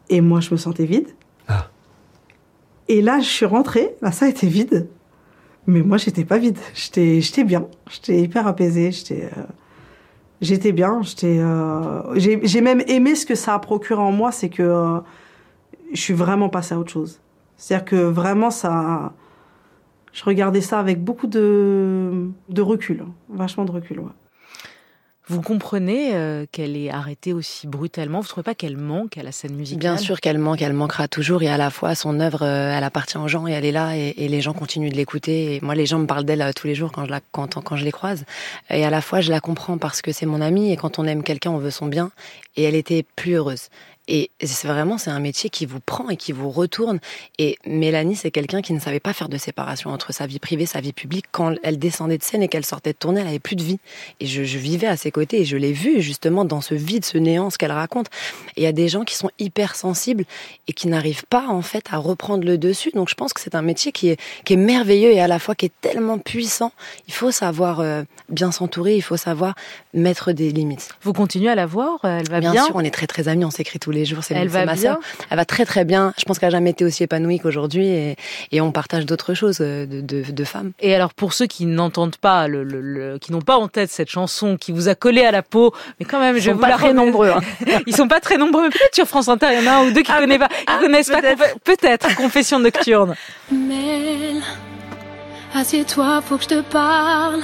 Et 0.08 0.20
moi, 0.20 0.40
je 0.40 0.50
me 0.50 0.56
sentais 0.56 0.84
vide. 0.84 1.08
Et 2.92 3.00
là, 3.00 3.20
je 3.20 3.24
suis 3.24 3.46
rentrée, 3.46 3.96
la 4.02 4.12
salle 4.12 4.28
était 4.28 4.46
vide. 4.46 4.86
Mais 5.66 5.80
moi, 5.80 5.96
j'étais 5.96 6.26
pas 6.26 6.36
vide. 6.36 6.58
J'étais, 6.74 7.42
bien. 7.42 7.66
J'étais 7.90 8.20
hyper 8.20 8.46
apaisée. 8.46 8.92
J'étais, 8.92 9.30
euh, 9.34 9.42
j'étais 10.42 10.72
bien. 10.72 11.00
J'étais, 11.00 11.38
euh, 11.38 12.02
j'ai, 12.16 12.60
même 12.60 12.82
aimé 12.86 13.14
ce 13.14 13.24
que 13.24 13.34
ça 13.34 13.54
a 13.54 13.58
procuré 13.60 13.98
en 13.98 14.12
moi, 14.12 14.30
c'est 14.30 14.50
que 14.50 14.62
euh, 14.62 14.98
je 15.94 16.00
suis 16.02 16.12
vraiment 16.12 16.50
passée 16.50 16.74
à 16.74 16.78
autre 16.78 16.92
chose. 16.92 17.18
C'est-à-dire 17.56 17.86
que 17.86 17.96
vraiment, 17.96 18.50
ça, 18.50 19.14
je 20.12 20.22
regardais 20.24 20.60
ça 20.60 20.78
avec 20.78 21.02
beaucoup 21.02 21.28
de, 21.28 22.28
recul, 22.58 23.06
vachement 23.30 23.64
de 23.64 23.72
recul. 23.72 24.02
Vous 25.32 25.40
comprenez 25.40 26.10
euh, 26.12 26.44
qu'elle 26.52 26.76
est 26.76 26.90
arrêtée 26.90 27.32
aussi 27.32 27.66
brutalement? 27.66 28.18
Vous 28.18 28.24
ne 28.24 28.28
trouvez 28.28 28.44
pas 28.44 28.54
qu'elle 28.54 28.76
manque 28.76 29.16
à 29.16 29.22
la 29.22 29.32
scène 29.32 29.54
musicale? 29.54 29.80
Bien 29.80 29.96
sûr 29.96 30.20
qu'elle 30.20 30.36
manque, 30.36 30.60
elle 30.60 30.74
manquera 30.74 31.08
toujours. 31.08 31.42
Et 31.42 31.48
à 31.48 31.56
la 31.56 31.70
fois, 31.70 31.94
son 31.94 32.20
œuvre, 32.20 32.42
euh, 32.42 32.76
elle 32.76 32.84
appartient 32.84 33.16
aux 33.16 33.28
gens 33.28 33.48
et 33.48 33.52
elle 33.52 33.64
est 33.64 33.72
là. 33.72 33.96
Et, 33.96 34.12
et 34.18 34.28
les 34.28 34.42
gens 34.42 34.52
continuent 34.52 34.90
de 34.90 34.94
l'écouter. 34.94 35.54
Et 35.54 35.60
moi, 35.62 35.74
les 35.74 35.86
gens 35.86 35.98
me 35.98 36.06
parlent 36.06 36.26
d'elle 36.26 36.42
euh, 36.42 36.52
tous 36.54 36.66
les 36.66 36.74
jours 36.74 36.92
quand 36.92 37.06
je, 37.06 37.10
la, 37.10 37.20
quand, 37.30 37.62
quand 37.62 37.76
je 37.76 37.84
les 37.86 37.92
croise. 37.92 38.26
Et 38.68 38.84
à 38.84 38.90
la 38.90 39.00
fois, 39.00 39.22
je 39.22 39.30
la 39.30 39.40
comprends 39.40 39.78
parce 39.78 40.02
que 40.02 40.12
c'est 40.12 40.26
mon 40.26 40.42
amie. 40.42 40.70
Et 40.70 40.76
quand 40.76 40.98
on 40.98 41.06
aime 41.06 41.22
quelqu'un, 41.22 41.50
on 41.50 41.58
veut 41.58 41.70
son 41.70 41.86
bien. 41.86 42.10
Et 42.56 42.64
elle 42.64 42.74
était 42.74 43.02
plus 43.16 43.32
heureuse. 43.32 43.70
Et 44.08 44.30
c'est 44.42 44.66
vraiment, 44.66 44.98
c'est 44.98 45.10
un 45.10 45.20
métier 45.20 45.48
qui 45.48 45.64
vous 45.64 45.78
prend 45.78 46.08
et 46.08 46.16
qui 46.16 46.32
vous 46.32 46.50
retourne. 46.50 46.98
Et 47.38 47.56
Mélanie, 47.66 48.16
c'est 48.16 48.32
quelqu'un 48.32 48.60
qui 48.60 48.72
ne 48.72 48.80
savait 48.80 49.00
pas 49.00 49.12
faire 49.12 49.28
de 49.28 49.36
séparation 49.36 49.90
entre 49.90 50.12
sa 50.12 50.26
vie 50.26 50.40
privée, 50.40 50.66
sa 50.66 50.80
vie 50.80 50.92
publique. 50.92 51.26
Quand 51.30 51.54
elle 51.62 51.78
descendait 51.78 52.18
de 52.18 52.22
scène 52.24 52.42
et 52.42 52.48
qu'elle 52.48 52.66
sortait 52.66 52.92
de 52.92 52.98
tournée, 52.98 53.20
elle 53.20 53.28
avait 53.28 53.38
plus 53.38 53.54
de 53.54 53.62
vie. 53.62 53.78
Et 54.18 54.26
je, 54.26 54.42
je 54.42 54.58
vivais 54.58 54.88
à 54.88 54.96
ses 54.96 55.12
côtés 55.12 55.40
et 55.40 55.44
je 55.44 55.56
l'ai 55.56 55.72
vue 55.72 56.00
justement 56.00 56.44
dans 56.44 56.60
ce 56.60 56.74
vide, 56.74 57.04
ce 57.04 57.16
néant, 57.16 57.50
ce 57.50 57.58
qu'elle 57.58 57.72
raconte. 57.72 58.08
Et 58.56 58.62
il 58.62 58.64
y 58.64 58.66
a 58.66 58.72
des 58.72 58.88
gens 58.88 59.04
qui 59.04 59.14
sont 59.14 59.30
hyper 59.38 59.76
sensibles 59.76 60.24
et 60.66 60.72
qui 60.72 60.88
n'arrivent 60.88 61.24
pas 61.26 61.46
en 61.48 61.62
fait 61.62 61.86
à 61.92 61.98
reprendre 61.98 62.44
le 62.44 62.58
dessus. 62.58 62.90
Donc 62.94 63.08
je 63.08 63.14
pense 63.14 63.32
que 63.32 63.40
c'est 63.40 63.54
un 63.54 63.62
métier 63.62 63.92
qui 63.92 64.08
est, 64.08 64.20
qui 64.44 64.54
est 64.54 64.56
merveilleux 64.56 65.12
et 65.12 65.20
à 65.20 65.28
la 65.28 65.38
fois 65.38 65.54
qui 65.54 65.66
est 65.66 65.72
tellement 65.80 66.18
puissant. 66.18 66.72
Il 67.06 67.14
faut 67.14 67.30
savoir 67.30 67.78
euh, 67.78 68.02
bien 68.28 68.50
s'entourer, 68.50 68.96
il 68.96 69.02
faut 69.02 69.16
savoir 69.16 69.54
mettre 69.94 70.32
des 70.32 70.50
limites. 70.50 70.88
Vous 71.02 71.12
continuez 71.12 71.50
à 71.50 71.54
la 71.54 71.66
voir 71.66 72.00
Elle 72.04 72.28
va 72.28 72.40
bien 72.40 72.52
Bien 72.52 72.66
sûr, 72.66 72.74
on 72.74 72.80
est 72.80 72.90
très 72.90 73.06
très 73.06 73.28
amis, 73.28 73.44
on 73.44 73.50
s'écrit 73.50 73.78
tous 73.92 73.98
les 73.98 74.04
jours. 74.04 74.24
C'est 74.24 74.34
elle 74.34 74.48
va 74.48 74.64
ma 74.64 74.72
bien. 74.74 74.82
sœur. 74.82 74.98
Elle 75.30 75.36
va 75.36 75.44
très 75.44 75.64
très 75.64 75.84
bien. 75.84 76.14
Je 76.18 76.24
pense 76.24 76.38
qu'elle 76.38 76.48
n'a 76.48 76.56
jamais 76.58 76.70
été 76.70 76.84
aussi 76.84 77.02
épanouie 77.02 77.38
qu'aujourd'hui 77.40 77.86
et, 77.88 78.16
et, 78.52 78.60
on 78.60 78.72
partage 78.72 79.04
d'autres 79.06 79.34
choses 79.34 79.58
de, 79.58 79.86
de, 79.86 80.22
de, 80.30 80.44
femmes. 80.44 80.72
Et 80.80 80.94
alors 80.94 81.12
pour 81.14 81.32
ceux 81.34 81.46
qui 81.46 81.66
n'entendent 81.66 82.16
pas, 82.16 82.48
le, 82.48 82.64
le, 82.64 82.80
le, 82.80 83.18
qui 83.18 83.32
n'ont 83.32 83.40
pas 83.42 83.56
en 83.56 83.68
tête 83.68 83.90
cette 83.90 84.10
chanson 84.10 84.56
qui 84.56 84.72
vous 84.72 84.88
a 84.88 84.94
collé 84.94 85.22
à 85.24 85.30
la 85.30 85.42
peau, 85.42 85.74
mais 86.00 86.06
quand 86.06 86.20
même, 86.20 86.36
Ils 86.36 86.40
je 86.42 86.50
sont 86.50 86.54
vous 86.56 86.60
pas 86.62 86.68
la 86.68 86.74
très 86.76 86.88
remets- 86.88 86.94
nombreux, 87.04 87.30
hein. 87.30 87.40
Ils 87.86 87.94
sont 87.94 88.08
pas 88.08 88.20
très 88.20 88.38
nombreux. 88.38 88.62
mais 88.64 88.70
Peut-être 88.70 88.94
sur 88.94 89.06
France 89.06 89.28
Inter, 89.28 89.48
il 89.52 89.62
y 89.62 89.68
en 89.68 89.70
a 89.70 89.74
un 89.76 89.86
ou 89.86 89.90
deux 89.92 90.02
qui 90.02 90.10
Ah, 90.12 90.20
connaissent 90.20 90.38
pas, 90.38 90.48
qui 90.48 90.54
ah, 90.66 90.78
connaissent 90.80 91.10
pas. 91.10 91.20
peut-être. 91.20 91.38
Confe- 91.42 91.58
Peut-être 91.64 92.16
Confession 92.16 92.58
nocturne. 92.60 93.14
Mel, 93.50 94.40
assieds-toi, 95.54 96.22
faut 96.26 96.36
que 96.38 96.44
je 96.44 96.48
te 96.48 96.60
parle. 96.62 97.40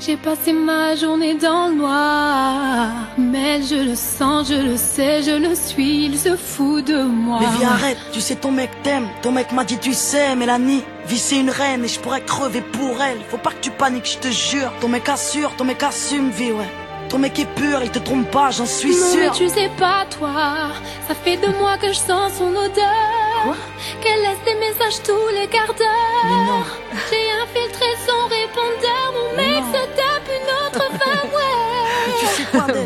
J'ai 0.00 0.16
passé 0.16 0.54
ma 0.54 0.96
journée 0.96 1.34
dans 1.34 1.68
le 1.68 1.74
noir. 1.74 2.88
Mel, 3.18 3.62
je 3.62 3.74
le 3.74 3.94
sens, 3.94 4.48
je 4.48 4.54
le 4.54 4.76
sais, 4.78 5.22
je 5.22 5.32
le 5.32 5.54
suis, 5.54 6.06
il 6.06 6.18
se 6.18 6.36
fout 6.36 6.82
de 6.86 7.02
moi. 7.02 7.38
Mais 7.40 7.58
viens 7.58 7.68
arrête, 7.72 7.98
tu 8.10 8.20
sais 8.22 8.36
ton 8.36 8.50
mec 8.50 8.70
t'aime, 8.82 9.06
ton 9.20 9.30
mec 9.30 9.52
m'a 9.52 9.64
dit 9.64 9.76
tu 9.78 9.92
sais 9.92 10.34
Mélanie, 10.36 10.82
vie 11.06 11.18
c'est 11.18 11.38
une 11.38 11.50
reine 11.50 11.84
et 11.84 11.88
je 11.88 12.00
pourrais 12.00 12.22
crever 12.22 12.62
pour 12.62 13.00
elle, 13.02 13.18
faut 13.28 13.36
pas 13.36 13.50
que 13.50 13.60
tu 13.60 13.70
paniques 13.70 14.10
je 14.10 14.18
te 14.18 14.28
jure, 14.28 14.72
ton 14.80 14.88
mec 14.88 15.06
assure, 15.06 15.54
ton 15.56 15.64
mec 15.64 15.82
assume 15.82 16.30
vie 16.30 16.52
ouais, 16.52 16.70
ton 17.10 17.18
mec 17.18 17.38
est 17.38 17.54
pur, 17.54 17.82
il 17.82 17.90
te 17.90 17.98
trompe 17.98 18.30
pas 18.30 18.50
j'en 18.50 18.64
suis 18.66 18.92
Non, 18.96 19.06
mais 19.16 19.24
sûr. 19.24 19.32
tu 19.34 19.48
sais 19.50 19.70
pas, 19.78 20.06
toi. 20.18 20.70
Ça 21.08 21.14
fait 21.14 21.36
deux 21.36 21.52
mois 21.58 21.76
que 21.76 21.88
je 21.88 21.98
sens 21.98 22.32
son 22.38 22.48
odeur. 22.50 23.56
Qu'elle 24.02 24.20
laisse 24.20 24.44
des 24.44 24.54
messages 24.54 25.02
tous 25.02 25.28
les 25.34 25.46
quarts 25.48 25.74
Mais 25.74 25.80
d'heure. 25.80 26.78
J'ai 27.10 27.26
infiltré 27.42 27.86
son 28.06 28.09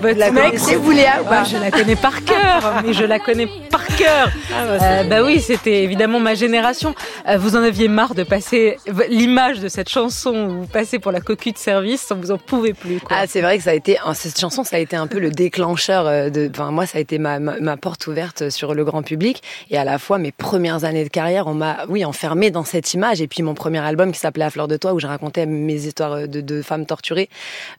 Votre 0.04 0.18
La 0.18 0.30
mec, 0.30 0.58
vous, 0.58 0.90
Léa, 0.90 1.22
ou 1.22 1.24
Ouais, 1.24 1.30
pas 1.30 1.44
je 1.44 1.56
la 1.56 1.70
connais 1.70 1.96
par 1.96 2.22
cœur, 2.24 2.82
mais 2.84 2.92
je 2.92 3.04
la 3.04 3.18
connais 3.18 3.48
par 3.70 3.83
cœur. 3.96 4.30
Euh, 4.52 5.04
bah 5.04 5.22
oui, 5.22 5.40
c'était 5.40 5.82
évidemment 5.82 6.20
ma 6.20 6.34
génération. 6.34 6.94
Euh, 7.28 7.38
vous 7.38 7.56
en 7.56 7.62
aviez 7.62 7.88
marre 7.88 8.14
de 8.14 8.22
passer 8.22 8.76
l'image 9.08 9.60
de 9.60 9.68
cette 9.68 9.88
chanson 9.88 10.34
où 10.34 10.50
vous 10.60 10.66
passez 10.66 10.98
pour 10.98 11.12
la 11.12 11.20
cocu 11.20 11.52
de 11.52 11.58
service, 11.58 12.12
vous 12.12 12.30
en 12.30 12.38
pouvez 12.38 12.72
plus. 12.72 13.00
Quoi. 13.00 13.16
Ah, 13.20 13.26
c'est 13.26 13.40
vrai 13.40 13.58
que 13.58 13.64
ça 13.64 13.70
a 13.70 13.74
été, 13.74 13.96
cette 14.14 14.38
chanson, 14.38 14.64
ça 14.64 14.76
a 14.76 14.78
été 14.78 14.96
un 14.96 15.06
peu 15.06 15.18
le 15.18 15.30
déclencheur 15.30 16.06
euh, 16.06 16.30
de, 16.30 16.50
enfin, 16.50 16.70
moi, 16.70 16.86
ça 16.86 16.98
a 16.98 17.00
été 17.00 17.18
ma, 17.18 17.38
ma, 17.38 17.58
ma 17.60 17.76
porte 17.76 18.06
ouverte 18.06 18.50
sur 18.50 18.74
le 18.74 18.84
grand 18.84 19.02
public. 19.02 19.42
Et 19.70 19.78
à 19.78 19.84
la 19.84 19.98
fois, 19.98 20.18
mes 20.18 20.32
premières 20.32 20.84
années 20.84 21.04
de 21.04 21.08
carrière, 21.08 21.46
on 21.46 21.54
m'a, 21.54 21.84
oui, 21.88 22.04
enfermée 22.04 22.50
dans 22.50 22.64
cette 22.64 22.94
image. 22.94 23.20
Et 23.20 23.26
puis, 23.26 23.42
mon 23.42 23.54
premier 23.54 23.80
album 23.80 24.12
qui 24.12 24.18
s'appelait 24.18 24.44
À 24.44 24.50
fleur 24.50 24.68
de 24.68 24.76
toi, 24.76 24.94
où 24.94 25.00
je 25.00 25.06
racontais 25.06 25.46
mes 25.46 25.86
histoires 25.86 26.28
de, 26.28 26.40
de 26.40 26.62
femmes 26.62 26.86
torturées. 26.86 27.28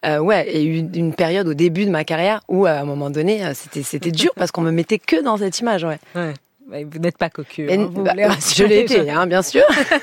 Euh, 0.05 0.19
ouais, 0.19 0.47
a 0.53 0.59
eu 0.59 0.87
une 0.93 1.13
période 1.13 1.47
au 1.47 1.53
début 1.53 1.85
de 1.85 1.91
ma 1.91 2.03
carrière 2.03 2.41
où, 2.47 2.65
à 2.65 2.71
un 2.71 2.85
moment 2.85 3.09
donné, 3.09 3.41
c'était, 3.53 3.83
c'était 3.83 4.11
dur 4.11 4.31
parce 4.35 4.51
qu'on 4.51 4.61
me 4.61 4.71
mettait 4.71 4.99
que 4.99 5.21
dans 5.21 5.37
cette 5.37 5.59
image, 5.59 5.83
ouais. 5.83 5.99
Ouais. 6.13 6.33
Ouais, 6.33 6.44
Vous 6.67 6.99
n'êtes 6.99 7.17
pas 7.17 7.29
cocu. 7.29 7.67
Hein, 7.71 7.87
vous 7.91 8.01
bah, 8.03 8.13
bah, 8.15 8.29
je 8.55 8.63
l'ai 8.63 8.79
été, 8.79 9.09
hein, 9.11 9.27
bien 9.27 9.43
sûr. 9.43 9.61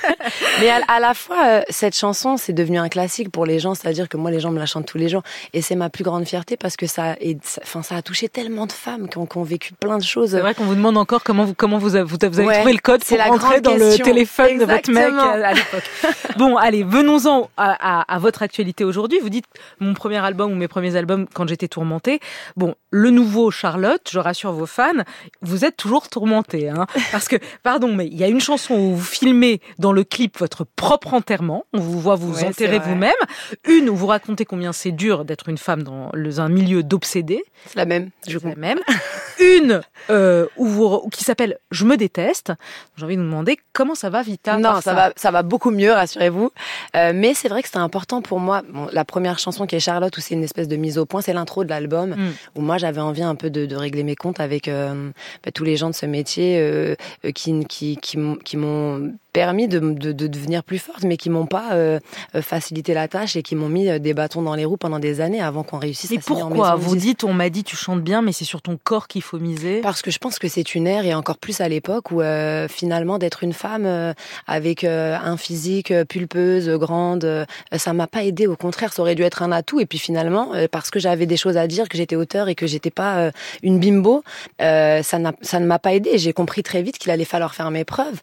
Mais 0.61 0.71
à, 0.71 0.81
à 0.87 1.01
la 1.01 1.13
fois, 1.13 1.45
euh, 1.45 1.63
cette 1.69 1.97
chanson, 1.97 2.37
c'est 2.37 2.53
devenu 2.53 2.79
un 2.79 2.89
classique 2.89 3.31
pour 3.31 3.47
les 3.47 3.59
gens, 3.59 3.75
c'est-à-dire 3.75 4.09
que 4.09 4.17
moi, 4.17 4.31
les 4.31 4.39
gens 4.39 4.53
me 4.53 4.59
la 4.61 4.67
chantent 4.67 4.87
tous 4.87 4.99
les 4.99 5.09
jours. 5.09 5.23
Et 5.55 5.61
c'est 5.63 5.75
ma 5.75 5.91
plus 5.91 6.05
grande 6.05 6.25
fierté 6.25 6.57
parce 6.57 6.77
que 6.77 6.87
ça, 6.87 7.17
enfin, 7.63 7.83
ça 7.83 7.97
a 7.97 8.03
touché 8.03 8.29
tellement 8.29 8.67
de 8.67 8.73
femmes 8.73 9.09
qui 9.09 9.19
ont, 9.19 9.27
qui 9.27 9.39
ont 9.39 9.43
vécu 9.43 9.73
plein 9.75 9.99
de 9.99 10.05
choses. 10.05 10.31
C'est 10.31 10.41
vrai 10.41 10.55
qu'on 10.55 10.65
vous 10.65 10.77
demande 10.77 10.97
encore 10.97 11.25
comment 11.25 11.45
vous 11.45 11.55
comment 11.55 11.79
vous 11.79 11.97
avez, 11.97 12.05
vous 12.05 12.17
avez 12.23 12.45
Ouais, 12.47 12.55
trouvé 12.59 12.73
le 12.73 12.79
code 12.79 13.05
pour 13.05 13.17
la 13.17 13.25
rentrer 13.27 13.61
dans 13.61 13.73
question. 13.77 14.05
le 14.07 14.13
téléphone 14.13 14.59
de 14.59 14.65
votre 14.65 14.91
mec 14.93 15.09
Exactement. 15.09 15.23
à, 15.23 15.47
à 15.49 15.53
l'époque. 15.55 15.91
bon, 16.39 16.57
allez, 16.57 16.85
venons-en 16.85 17.51
à 17.57 18.19
votre 18.21 18.43
actualité 18.43 18.85
aujourd'hui. 18.85 19.19
Vous 19.21 19.31
dites 19.31 19.47
mon 19.81 19.95
premier 19.95 20.19
album 20.19 20.53
ou 20.53 20.55
mes 20.55 20.69
premiers 20.69 20.97
albums 20.97 21.27
quand 21.35 21.49
j'étais 21.49 21.69
tourmentée. 21.69 22.21
Bon, 22.57 22.75
le 22.91 23.11
nouveau 23.11 23.51
Charlotte, 23.51 24.09
je 24.11 24.19
rassure 24.19 24.53
vos 24.53 24.67
fans, 24.67 24.93
vous 25.41 25.65
êtes 25.65 25.77
toujours 25.77 26.09
tourmentée, 26.09 26.52
hein, 26.55 26.87
parce 27.11 27.29
que 27.29 27.37
pardon, 27.63 27.95
mais 27.95 28.07
il 28.07 28.17
y 28.17 28.25
a 28.25 28.29
une 28.29 28.41
chanson 28.41 28.75
où 28.75 28.95
vous 28.95 29.05
filmez 29.05 29.61
dans 29.79 29.93
le 29.93 30.05
clip 30.05 30.39
votre 30.39 30.65
propre 30.65 31.15
enterrement. 31.15 31.65
On 31.73 31.81
vous 31.81 32.01
voit 32.01 32.15
vous 32.17 32.35
Ouais, 32.37 32.45
enterrer 32.49 32.81
c'est 32.83 32.89
vous-même. 32.91 33.13
Une 33.69 33.89
où 33.89 33.97
vous 33.97 34.07
racontez 34.07 34.45
combien 34.45 34.73
c'est 34.73 34.93
dur 34.93 35.25
d'être 35.25 35.49
une 35.49 35.59
femme 35.59 35.83
dans 35.83 36.11
le- 36.15 36.41
un 36.41 36.49
milieu 36.49 36.83
d'obsédés. 36.83 37.43
C'est 37.67 37.77
la 37.77 37.85
même. 37.85 38.11
Je 38.27 38.39
C'est 38.39 38.49
la 38.49 38.55
même. 38.57 38.79
Une 39.41 39.81
euh, 40.11 40.47
où 40.57 40.67
vous, 40.67 41.09
qui 41.11 41.25
s'appelle 41.25 41.59
Je 41.71 41.85
me 41.85 41.97
déteste. 41.97 42.53
J'ai 42.97 43.05
envie 43.05 43.17
de 43.17 43.21
vous 43.23 43.27
demander 43.27 43.59
comment 43.73 43.95
ça 43.95 44.09
va 44.11 44.23
Vita 44.23 44.57
Non, 44.57 44.81
ça 44.81 44.95
va, 44.95 45.13
ça 45.17 45.31
va 45.31 45.43
beaucoup 45.43 45.71
mieux, 45.71 45.91
rassurez-vous. 45.93 46.51
Euh, 46.97 47.13
mais 47.15 47.35
c'est 47.35 47.49
vrai 47.49 47.63
que 47.63 47.69
c'était 47.69 47.79
important 47.79 48.23
pour 48.23 48.39
moi. 48.41 48.63
Bon, 48.69 48.89
la 48.93 49.05
première 49.05 49.39
chanson 49.39 49.67
qui 49.67 49.75
est 49.77 49.81
Charlotte, 49.81 50.17
où 50.17 50.21
c'est 50.21 50.35
une 50.35 50.45
espèce 50.45 50.69
de 50.69 50.77
mise 50.77 50.99
au 50.99 51.07
point, 51.07 51.23
c'est 51.23 51.33
l'intro 51.33 51.65
de 51.65 51.71
l'album, 51.71 52.11
Mm. 52.11 52.31
où 52.57 52.61
moi 52.61 52.79
j'avais 52.79 53.01
envie 53.01 53.23
un 53.23 53.35
peu 53.35 53.49
de, 53.51 53.65
de 53.67 53.75
régler 53.77 54.03
mes 54.03 54.17
comptes 54.17 54.39
avec 54.41 54.69
euh, 54.69 55.11
bah, 55.45 55.51
tous 55.53 55.65
les 55.65 55.77
gens 55.77 55.89
de 55.91 55.95
ce 55.95 56.07
métier 56.07 56.42
euh, 56.43 56.95
euh, 57.25 57.33
qui, 57.33 57.65
qui, 57.67 57.97
qui, 57.97 58.19
qui 58.45 58.57
m'ont 58.57 59.13
permis 59.33 59.69
de, 59.69 59.79
de, 59.79 60.13
de, 60.13 60.27
devenir 60.27 60.63
plus 60.63 60.79
forte, 60.79 61.05
mais 61.05 61.17
qui 61.17 61.31
m'ont 61.31 61.47
pas 61.47 61.73
euh, 61.73 61.99
euh, 62.35 62.43
facilité 62.43 62.95
la 62.95 63.09
tâche 63.09 63.37
et 63.37 63.43
qui 63.43 63.57
m'ont 63.57 63.69
mis 63.69 63.99
des 64.01 64.15
bâtons 64.15 64.43
dans 64.43 64.55
les 64.55 64.65
roues 64.65 64.77
pendant 64.77 64.99
des 64.99 65.21
années 65.21 65.41
avant 65.41 65.63
qu'on 65.63 65.79
réussisse. 65.79 66.11
Et 66.11 66.19
pourquoi 66.19 66.77
Vous 66.77 66.97
dites, 66.97 67.25
on 67.25 67.33
m'a 67.33 67.49
dit, 67.49 67.65
tu 67.65 67.77
chantes 67.77 68.03
bien, 68.03 68.23
mais 68.23 68.33
c'est 68.33 68.45
sur 68.45 68.61
ton 68.61 68.79
corps 68.83 69.09
qu'il 69.09 69.23
faut 69.23 69.39
miser? 69.39 69.81
Parce 69.81 70.03
que 70.03 70.11
je 70.11 70.19
pense 70.19 70.39
que 70.39 70.49
c'est 70.49 70.75
une 70.75 70.87
ère 70.87 71.05
et 71.05 71.15
encore 71.15 71.39
plus 71.39 71.61
à 71.61 71.69
l'époque 71.69 72.11
où 72.11 72.21
finalement 72.69 73.19
d'être 73.19 73.43
une 73.43 73.53
femme 73.53 74.15
avec 74.47 74.85
un 74.85 75.37
physique 75.37 75.93
pulpeuse, 76.09 76.69
grande, 76.71 77.47
ça 77.75 77.93
m'a 77.93 78.07
pas 78.07 78.25
aidé. 78.25 78.47
Au 78.47 78.57
contraire, 78.57 78.93
ça 78.93 79.03
aurait 79.03 79.15
dû 79.15 79.23
être 79.23 79.43
un 79.43 79.53
atout. 79.53 79.81
Et 79.81 79.87
puis 79.87 79.99
finalement, 79.99 80.53
parce 80.71 80.91
que 80.91 80.99
j'avais 80.99 81.27
des 81.27 81.37
choses 81.37 81.57
à 81.57 81.67
dire, 81.67 81.89
que 81.89 81.97
j'étais 81.97 82.17
auteur 82.17 82.49
et 82.49 82.55
que 82.55 82.67
j'étais 82.67 82.91
pas 82.91 83.31
une 83.63 83.79
bimbo, 83.79 84.23
ça, 84.59 85.03
ça 85.03 85.61
ne 85.61 85.67
m'a 85.67 85.79
pas 85.79 85.95
aidé. 85.95 86.19
J'ai 86.19 86.33
compris 86.33 86.63
très 86.63 86.83
vite 86.83 86.99
qu'il 86.99 87.11
allait 87.11 87.25
falloir 87.25 87.55
faire 87.55 87.71
mes 87.71 87.85
preuves. 87.85 88.21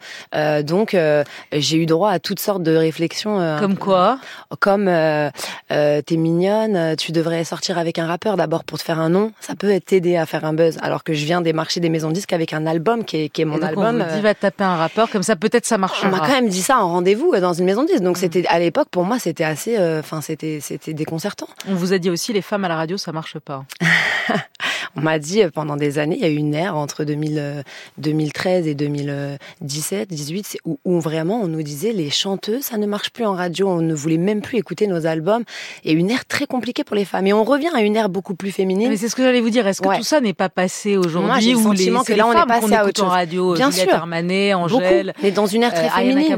donc 0.63 0.95
euh, 0.99 1.23
j'ai 1.51 1.77
eu 1.77 1.85
droit 1.85 2.11
à 2.11 2.19
toutes 2.19 2.39
sortes 2.39 2.63
de 2.63 2.75
réflexions. 2.75 3.39
Euh, 3.39 3.59
comme 3.59 3.77
quoi 3.77 4.19
Comme 4.59 4.87
euh, 4.87 5.29
t'es 5.69 6.17
mignonne, 6.17 6.95
tu 6.97 7.11
devrais 7.11 7.43
sortir 7.43 7.77
avec 7.77 7.97
un 7.99 8.07
rappeur 8.07 8.37
d'abord 8.37 8.63
pour 8.63 8.77
te 8.77 8.83
faire 8.83 8.99
un 8.99 9.09
nom. 9.09 9.31
Ça 9.39 9.55
peut 9.55 9.79
t'aider 9.79 10.17
à 10.17 10.25
faire 10.25 10.45
un 10.45 10.53
buzz. 10.53 10.77
Alors 10.81 11.03
que 11.03 11.13
je 11.13 11.25
viens 11.25 11.41
démarcher 11.41 11.79
des 11.79 11.89
maisons 11.89 12.11
disques 12.11 12.33
avec 12.33 12.53
un 12.53 12.65
album 12.65 13.03
qui 13.03 13.17
est, 13.23 13.29
qui 13.29 13.41
est 13.41 13.45
mon 13.45 13.55
donc 13.55 13.69
album. 13.69 14.01
On 14.01 14.07
vous 14.07 14.15
dit 14.15 14.21
va 14.21 14.35
taper 14.35 14.63
un 14.63 14.75
rappeur 14.75 15.09
comme 15.09 15.23
ça 15.23 15.35
peut-être 15.35 15.65
ça 15.65 15.77
marchera. 15.77 16.07
On 16.07 16.11
m'a 16.11 16.19
quand 16.19 16.29
même 16.29 16.49
dit 16.49 16.61
ça 16.61 16.79
en 16.79 16.89
rendez-vous 16.89 17.35
dans 17.37 17.53
une 17.53 17.65
maison 17.65 17.83
disque. 17.83 18.03
Donc 18.03 18.17
mm. 18.17 18.19
c'était 18.19 18.47
à 18.47 18.59
l'époque 18.59 18.89
pour 18.91 19.03
moi 19.03 19.19
c'était 19.19 19.43
assez, 19.43 19.77
enfin 19.99 20.21
c'était 20.21 20.59
c'était 20.61 20.93
déconcertant. 20.93 21.47
On 21.67 21.75
vous 21.75 21.93
a 21.93 21.97
dit 21.97 22.09
aussi 22.09 22.33
les 22.33 22.41
femmes 22.41 22.65
à 22.65 22.67
la 22.67 22.75
radio 22.75 22.97
ça 22.97 23.11
marche 23.11 23.39
pas. 23.39 23.63
on 24.95 25.01
m'a 25.01 25.19
dit 25.19 25.41
pendant 25.53 25.77
des 25.77 25.99
années 25.99 26.15
il 26.15 26.21
y 26.21 26.25
a 26.25 26.29
eu 26.29 26.35
une 26.35 26.53
ère 26.53 26.75
entre 26.75 27.03
2000, 27.03 27.63
2013 27.97 28.67
et 28.67 28.75
2017, 28.75 30.09
18 30.09 30.57
où, 30.65 30.79
où 30.85 30.99
vraiment 30.99 31.41
on 31.41 31.47
nous 31.47 31.63
disait 31.63 31.91
les 31.93 32.09
chanteuses, 32.09 32.63
ça 32.63 32.77
ne 32.77 32.85
marche 32.85 33.11
plus 33.11 33.25
en 33.25 33.33
radio, 33.33 33.67
on 33.69 33.81
ne 33.81 33.93
voulait 33.93 34.17
même 34.17 34.41
plus 34.41 34.57
écouter 34.57 34.87
nos 34.87 35.05
albums. 35.05 35.43
Et 35.83 35.91
une 35.93 36.09
ère 36.09 36.25
très 36.25 36.45
compliquée 36.45 36.83
pour 36.83 36.95
les 36.95 37.05
femmes. 37.05 37.27
Et 37.27 37.33
on 37.33 37.43
revient 37.43 37.69
à 37.73 37.81
une 37.81 37.95
ère 37.95 38.09
beaucoup 38.09 38.35
plus 38.35 38.51
féminine. 38.51 38.89
Mais 38.89 38.97
c'est 38.97 39.09
ce 39.09 39.15
que 39.15 39.23
j'allais 39.23 39.41
vous 39.41 39.49
dire. 39.49 39.67
Est-ce 39.67 39.81
que 39.81 39.97
tout 39.97 40.03
ça 40.03 40.21
n'est 40.21 40.33
pas 40.33 40.49
passé 40.49 40.97
aujourd'hui 40.97 41.27
Moi, 41.27 41.39
j'ai 41.39 41.53
le 41.53 42.03
que 42.03 42.13
là, 42.13 42.27
on 42.27 42.31
est 42.31 42.45
passé 42.47 42.73
à 42.73 42.85
autre 42.85 42.99
chose. 42.99 43.09
radio, 43.09 43.53
Bien 43.53 43.71
Juliette 43.71 43.89
sûr. 43.89 43.97
Armanet, 43.97 44.53
Angèle, 44.53 45.13
mais 45.21 45.31
dans 45.31 45.45
une 45.45 45.63
ère 45.63 45.73
très 45.73 45.87
euh, 45.87 45.89
féminine. 45.89 46.37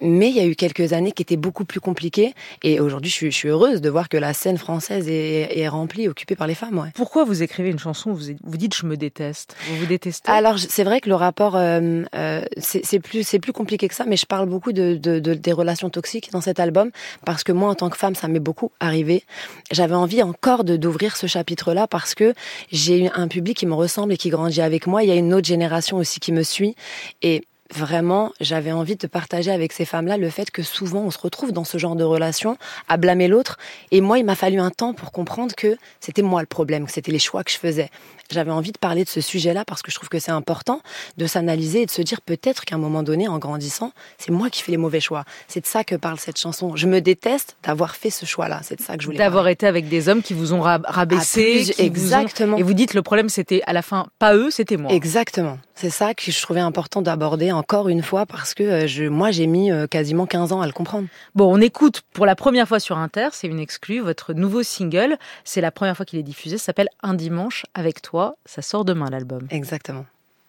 Mais 0.00 0.28
il 0.28 0.36
y 0.36 0.40
a 0.40 0.46
eu 0.46 0.54
quelques 0.54 0.92
années 0.92 1.12
qui 1.12 1.22
étaient 1.22 1.36
beaucoup 1.36 1.64
plus 1.64 1.80
compliquées. 1.80 2.34
Et 2.62 2.80
aujourd'hui, 2.80 3.10
je, 3.10 3.26
je 3.26 3.30
suis, 3.30 3.48
heureuse 3.48 3.80
de 3.80 3.88
voir 3.88 4.08
que 4.08 4.16
la 4.16 4.34
scène 4.34 4.58
française 4.58 5.08
est, 5.08 5.58
est 5.58 5.68
remplie, 5.68 6.08
occupée 6.08 6.36
par 6.36 6.46
les 6.46 6.54
femmes. 6.54 6.78
Ouais. 6.78 6.90
Pourquoi 6.94 7.24
vous 7.24 7.42
écrivez 7.42 7.70
une 7.70 7.78
chanson 7.78 8.10
où 8.10 8.14
vous, 8.14 8.24
vous 8.42 8.56
dites 8.56 8.74
je 8.74 8.86
me 8.86 8.96
déteste 8.96 9.56
Vous 9.68 9.76
vous 9.76 9.86
détestez? 9.86 10.30
Alors 10.30 10.58
c'est 10.58 10.84
vrai 10.84 11.00
que 11.00 11.08
le 11.08 11.14
rapport, 11.14 11.56
euh, 11.56 12.02
euh, 12.14 12.44
c'est 12.58 13.00
plus 13.00 13.26
c'est 13.26 13.38
plus 13.38 13.52
compliqué 13.52 13.88
que 13.88 13.94
ça. 13.94 14.04
Mais 14.06 14.16
je 14.16 14.26
parle 14.26 14.48
beaucoup 14.48 14.72
de, 14.72 14.96
de, 14.96 15.18
de, 15.20 15.34
des 15.34 15.52
relations 15.52 15.90
toxiques 15.90 16.30
dans 16.32 16.40
cet 16.40 16.60
album 16.60 16.90
parce 17.24 17.44
que 17.44 17.52
moi, 17.52 17.70
en 17.70 17.74
tant 17.74 17.90
que 17.90 17.96
femme, 17.96 18.14
ça 18.14 18.28
m'est 18.28 18.40
beaucoup 18.40 18.72
arrivé. 18.80 19.24
J'avais 19.70 19.94
envie 19.94 20.22
encore 20.22 20.64
de 20.64 20.76
d'ouvrir 20.76 21.16
ce 21.16 21.26
chapitre-là 21.26 21.86
parce 21.86 22.14
que 22.14 22.34
j'ai 22.70 23.10
un 23.14 23.28
public 23.28 23.56
qui 23.56 23.66
me 23.66 23.74
ressemble 23.74 24.12
et 24.12 24.16
qui 24.16 24.30
grandit 24.30 24.60
avec 24.60 24.86
moi. 24.86 25.02
Il 25.02 25.08
y 25.08 25.12
a 25.12 25.16
une 25.16 25.32
autre 25.32 25.46
génération 25.46 25.96
aussi 25.96 26.20
qui 26.20 26.32
me 26.32 26.42
suit 26.42 26.74
et 27.22 27.42
vraiment, 27.74 28.32
j'avais 28.40 28.72
envie 28.72 28.96
de 28.96 29.06
partager 29.06 29.50
avec 29.50 29.72
ces 29.72 29.84
femmes-là 29.84 30.16
le 30.16 30.30
fait 30.30 30.50
que 30.50 30.62
souvent 30.62 31.00
on 31.00 31.10
se 31.10 31.18
retrouve 31.18 31.52
dans 31.52 31.64
ce 31.64 31.78
genre 31.78 31.96
de 31.96 32.04
relation 32.04 32.56
à 32.88 32.96
blâmer 32.96 33.28
l'autre. 33.28 33.58
Et 33.90 34.00
moi, 34.00 34.18
il 34.18 34.24
m'a 34.24 34.34
fallu 34.34 34.60
un 34.60 34.70
temps 34.70 34.94
pour 34.94 35.12
comprendre 35.12 35.54
que 35.54 35.76
c'était 36.00 36.22
moi 36.22 36.40
le 36.40 36.46
problème, 36.46 36.86
que 36.86 36.92
c'était 36.92 37.12
les 37.12 37.18
choix 37.18 37.44
que 37.44 37.50
je 37.50 37.58
faisais. 37.58 37.90
J'avais 38.30 38.50
envie 38.50 38.72
de 38.72 38.78
parler 38.78 39.04
de 39.04 39.08
ce 39.08 39.20
sujet-là 39.20 39.64
parce 39.64 39.82
que 39.82 39.90
je 39.90 39.96
trouve 39.96 40.08
que 40.08 40.18
c'est 40.18 40.30
important 40.30 40.80
de 41.18 41.26
s'analyser 41.26 41.82
et 41.82 41.86
de 41.86 41.90
se 41.90 42.02
dire 42.02 42.20
peut-être 42.20 42.64
qu'à 42.64 42.76
un 42.76 42.78
moment 42.78 43.02
donné, 43.02 43.28
en 43.28 43.38
grandissant, 43.38 43.92
c'est 44.18 44.30
moi 44.30 44.50
qui 44.50 44.62
fais 44.62 44.72
les 44.72 44.78
mauvais 44.78 45.00
choix. 45.00 45.24
C'est 45.46 45.60
de 45.60 45.66
ça 45.66 45.84
que 45.84 45.94
parle 45.94 46.18
cette 46.18 46.38
chanson. 46.38 46.74
Je 46.76 46.86
me 46.86 47.00
déteste 47.00 47.56
d'avoir 47.62 47.94
fait 47.96 48.10
ce 48.10 48.24
choix-là. 48.24 48.60
C'est 48.62 48.76
de 48.76 48.82
ça 48.82 48.96
que 48.96 49.02
je 49.02 49.06
voulais. 49.06 49.18
D'avoir 49.18 49.48
été 49.48 49.66
avec 49.66 49.88
des 49.88 50.08
hommes 50.08 50.22
qui 50.22 50.32
vous 50.32 50.52
ont 50.52 50.62
rabaissé. 50.62 51.74
exactement. 51.78 52.56
et 52.56 52.62
vous 52.62 52.74
dites 52.74 52.94
le 52.94 53.02
problème, 53.02 53.28
c'était 53.28 53.62
à 53.66 53.72
la 53.72 53.82
fin 53.82 54.06
pas 54.18 54.34
eux, 54.34 54.50
c'était 54.50 54.76
moi. 54.76 54.90
Exactement. 54.90 55.58
C'est 55.74 55.90
ça 55.90 56.14
que 56.14 56.30
je 56.30 56.40
trouvais 56.40 56.60
important 56.60 57.02
d'aborder 57.02 57.50
encore 57.64 57.88
une 57.88 58.02
fois 58.02 58.26
parce 58.26 58.52
que 58.52 58.62
euh, 58.62 58.86
je, 58.86 59.04
moi 59.04 59.30
j'ai 59.30 59.46
mis 59.46 59.72
euh, 59.72 59.86
quasiment 59.86 60.26
15 60.26 60.52
ans 60.52 60.60
à 60.60 60.66
le 60.66 60.72
comprendre. 60.72 61.08
Bon, 61.34 61.50
on 61.50 61.62
écoute 61.62 62.02
pour 62.12 62.26
la 62.26 62.36
première 62.36 62.68
fois 62.68 62.78
sur 62.78 62.98
Inter, 62.98 63.28
c'est 63.32 63.46
une 63.46 63.58
exclue, 63.58 64.00
votre 64.00 64.34
nouveau 64.34 64.62
single. 64.62 65.16
C'est 65.44 65.62
la 65.62 65.70
première 65.70 65.96
fois 65.96 66.04
qu'il 66.04 66.18
est 66.18 66.24
diffusé, 66.24 66.58
ça 66.58 66.66
s'appelle 66.66 66.90
Un 67.02 67.14
dimanche 67.14 67.64
avec 67.72 68.02
toi. 68.02 68.36
Ça 68.44 68.60
sort 68.60 68.84
demain 68.84 69.08
l'album. 69.08 69.46
Exactement. 69.50 70.04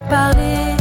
Parler 0.10 0.76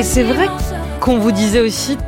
Et 0.00 0.02
c'est 0.02 0.22
vrai 0.22 0.48
qu'on 0.98 1.18
vous 1.18 1.30
disait 1.30 1.60
aussi 1.60 1.98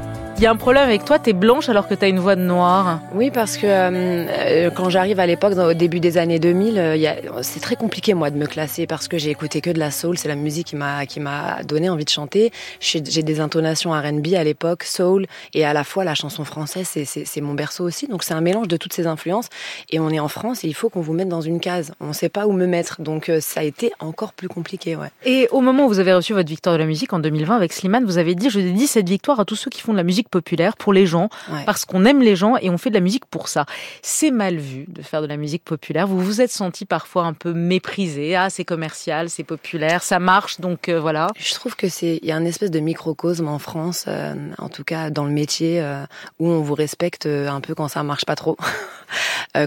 y 0.42 0.46
a 0.46 0.50
un 0.50 0.56
problème 0.56 0.82
avec 0.82 1.04
toi, 1.04 1.20
t'es 1.20 1.34
blanche 1.34 1.68
alors 1.68 1.86
que 1.86 1.94
t'as 1.94 2.08
une 2.08 2.18
voix 2.18 2.34
de 2.34 2.40
noire. 2.40 2.98
Oui, 3.14 3.30
parce 3.30 3.56
que 3.56 3.66
euh, 3.68 4.70
quand 4.70 4.90
j'arrive 4.90 5.20
à 5.20 5.26
l'époque, 5.26 5.56
au 5.56 5.72
début 5.72 6.00
des 6.00 6.18
années 6.18 6.40
2000, 6.40 6.78
euh, 6.78 7.42
c'est 7.42 7.60
très 7.60 7.76
compliqué 7.76 8.12
moi 8.12 8.28
de 8.30 8.36
me 8.36 8.46
classer 8.46 8.88
parce 8.88 9.06
que 9.06 9.18
j'ai 9.18 9.30
écouté 9.30 9.60
que 9.60 9.70
de 9.70 9.78
la 9.78 9.92
soul, 9.92 10.18
c'est 10.18 10.26
la 10.26 10.34
musique 10.34 10.66
qui 10.66 10.74
m'a 10.76 11.06
qui 11.06 11.20
m'a 11.20 11.62
donné 11.62 11.88
envie 11.88 12.04
de 12.04 12.10
chanter. 12.10 12.50
J'ai 12.80 13.00
des 13.00 13.38
intonations 13.38 13.92
R&B 13.92 14.34
à 14.36 14.42
l'époque, 14.42 14.82
soul, 14.82 15.26
et 15.54 15.64
à 15.64 15.72
la 15.72 15.84
fois 15.84 16.02
la 16.02 16.16
chanson 16.16 16.44
française, 16.44 16.88
c'est 16.90 17.40
mon 17.40 17.54
berceau 17.54 17.84
aussi. 17.84 18.08
Donc 18.08 18.24
c'est 18.24 18.34
un 18.34 18.40
mélange 18.40 18.66
de 18.66 18.76
toutes 18.76 18.94
ces 18.94 19.06
influences. 19.06 19.48
Et 19.90 20.00
on 20.00 20.10
est 20.10 20.18
en 20.18 20.26
France 20.26 20.64
et 20.64 20.66
il 20.66 20.74
faut 20.74 20.88
qu'on 20.88 21.02
vous 21.02 21.12
mette 21.12 21.28
dans 21.28 21.40
une 21.40 21.60
case. 21.60 21.92
On 22.00 22.08
ne 22.08 22.12
sait 22.12 22.28
pas 22.28 22.48
où 22.48 22.52
me 22.52 22.66
mettre, 22.66 23.00
donc 23.00 23.28
euh, 23.28 23.38
ça 23.40 23.60
a 23.60 23.62
été 23.62 23.92
encore 24.00 24.32
plus 24.32 24.48
compliqué. 24.48 24.96
Ouais. 24.96 25.10
Et 25.24 25.46
au 25.52 25.60
moment 25.60 25.86
où 25.86 25.88
vous 25.88 26.00
avez 26.00 26.12
reçu 26.12 26.32
votre 26.32 26.48
victoire 26.48 26.74
de 26.74 26.80
la 26.80 26.86
musique 26.86 27.12
en 27.12 27.20
2020 27.20 27.54
avec 27.54 27.72
Slimane, 27.72 28.04
vous 28.04 28.18
avez 28.18 28.34
dit 28.34 28.50
je 28.50 28.58
dédie 28.58 28.88
cette 28.88 29.08
victoire 29.08 29.38
à 29.38 29.44
tous 29.44 29.54
ceux 29.54 29.70
qui 29.70 29.80
font 29.80 29.92
de 29.92 29.98
la 29.98 30.02
musique 30.02 30.31
populaire 30.32 30.76
pour 30.76 30.92
les 30.92 31.06
gens, 31.06 31.28
parce 31.66 31.84
qu'on 31.84 32.04
aime 32.04 32.20
les 32.20 32.34
gens 32.34 32.56
et 32.56 32.70
on 32.70 32.78
fait 32.78 32.90
de 32.90 32.94
la 32.94 33.00
musique 33.00 33.26
pour 33.26 33.46
ça. 33.46 33.66
C'est 34.02 34.32
mal 34.32 34.56
vu 34.56 34.86
de 34.88 35.02
faire 35.02 35.22
de 35.22 35.26
la 35.26 35.36
musique 35.36 35.62
populaire. 35.62 36.08
Vous 36.08 36.18
vous 36.18 36.40
êtes 36.40 36.50
senti 36.50 36.84
parfois 36.84 37.24
un 37.24 37.34
peu 37.34 37.52
méprisé. 37.52 38.34
Ah, 38.34 38.50
c'est 38.50 38.64
commercial, 38.64 39.30
c'est 39.30 39.44
populaire, 39.44 40.02
ça 40.02 40.18
marche, 40.18 40.60
donc 40.60 40.88
euh, 40.88 40.98
voilà. 40.98 41.28
Je 41.36 41.54
trouve 41.54 41.76
que 41.76 41.88
c'est 41.88 42.18
il 42.22 42.28
y 42.28 42.32
a 42.32 42.36
un 42.36 42.44
espèce 42.44 42.70
de 42.70 42.80
microcosme 42.80 43.48
en 43.48 43.58
France, 43.58 44.06
euh, 44.08 44.34
en 44.58 44.68
tout 44.68 44.84
cas 44.84 45.10
dans 45.10 45.24
le 45.24 45.30
métier, 45.30 45.80
euh, 45.80 46.04
où 46.38 46.48
on 46.48 46.60
vous 46.60 46.74
respecte 46.74 47.26
un 47.26 47.60
peu 47.60 47.74
quand 47.74 47.88
ça 47.88 48.02
marche 48.02 48.24
pas 48.24 48.36
trop. 48.36 48.56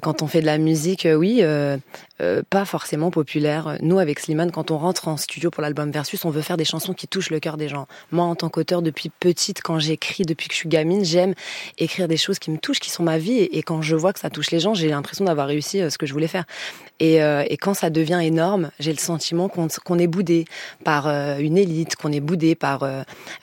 quand 0.02 0.22
on 0.22 0.28
fait 0.28 0.42
de 0.42 0.46
la 0.46 0.58
musique, 0.58 1.08
oui, 1.16 1.44
pas 2.50 2.66
forcément 2.66 3.12
populaire. 3.12 3.78
Nous, 3.82 4.00
avec 4.00 4.20
Slimane, 4.20 4.52
quand 4.52 4.72
on 4.72 4.78
rentre 4.78 5.08
en 5.08 5.18
studio 5.18 5.52
pour 5.52 5.62
l'album 5.62 5.92
Versus, 5.92 6.25
on 6.25 6.30
veut 6.30 6.42
faire 6.42 6.58
des 6.58 6.66
chansons 6.66 6.94
qui 6.94 7.08
touchent 7.08 7.30
le 7.30 7.40
cœur 7.40 7.58
des 7.58 7.70
gens. 7.70 7.88
Moi, 8.12 8.25
en 8.25 8.36
tant 8.36 8.50
qu'auteur, 8.50 8.82
depuis 8.82 9.10
petite, 9.10 9.62
quand 9.62 9.80
j'écris, 9.80 10.24
depuis 10.24 10.48
que 10.48 10.54
je 10.54 10.60
suis 10.60 10.70
gamine, 10.70 11.06
j'aime 11.06 11.34
écrire 11.78 12.08
des 12.08 12.18
choses 12.18 12.40
qui 12.40 12.52
me 12.52 12.58
touchent, 12.58 12.80
qui 12.80 12.90
sont 12.90 13.04
ma 13.04 13.18
vie. 13.18 13.40
Et, 13.40 13.64
quand 13.64 13.82
je 13.82 13.96
vois 13.96 14.14
que 14.14 14.20
ça 14.20 14.30
touche 14.30 14.52
les 14.52 14.60
gens, 14.60 14.74
j'ai 14.74 14.90
l'impression 14.90 15.25
d'avoir 15.25 15.48
réussi 15.48 15.82
euh, 15.82 15.90
ce 15.90 15.98
que 15.98 16.06
je 16.06 16.14
voulais 16.14 16.28
faire. 16.28 16.46
Et, 17.00 17.22
euh, 17.22 17.44
et 17.50 17.58
quand 17.58 17.74
ça 17.74 17.90
devient 17.90 18.20
énorme, 18.24 18.72
j'ai 18.80 18.92
le 18.92 19.00
sentiment 19.00 19.50
qu'on 19.50 20.00
est 20.00 20.08
boudé 20.08 20.46
par 20.84 21.08
euh, 21.08 21.38
une 21.40 21.58
élite, 21.58 21.96
qu'on 21.96 22.12
est 22.12 22.20
boudé 22.20 22.56
par, 22.56 22.88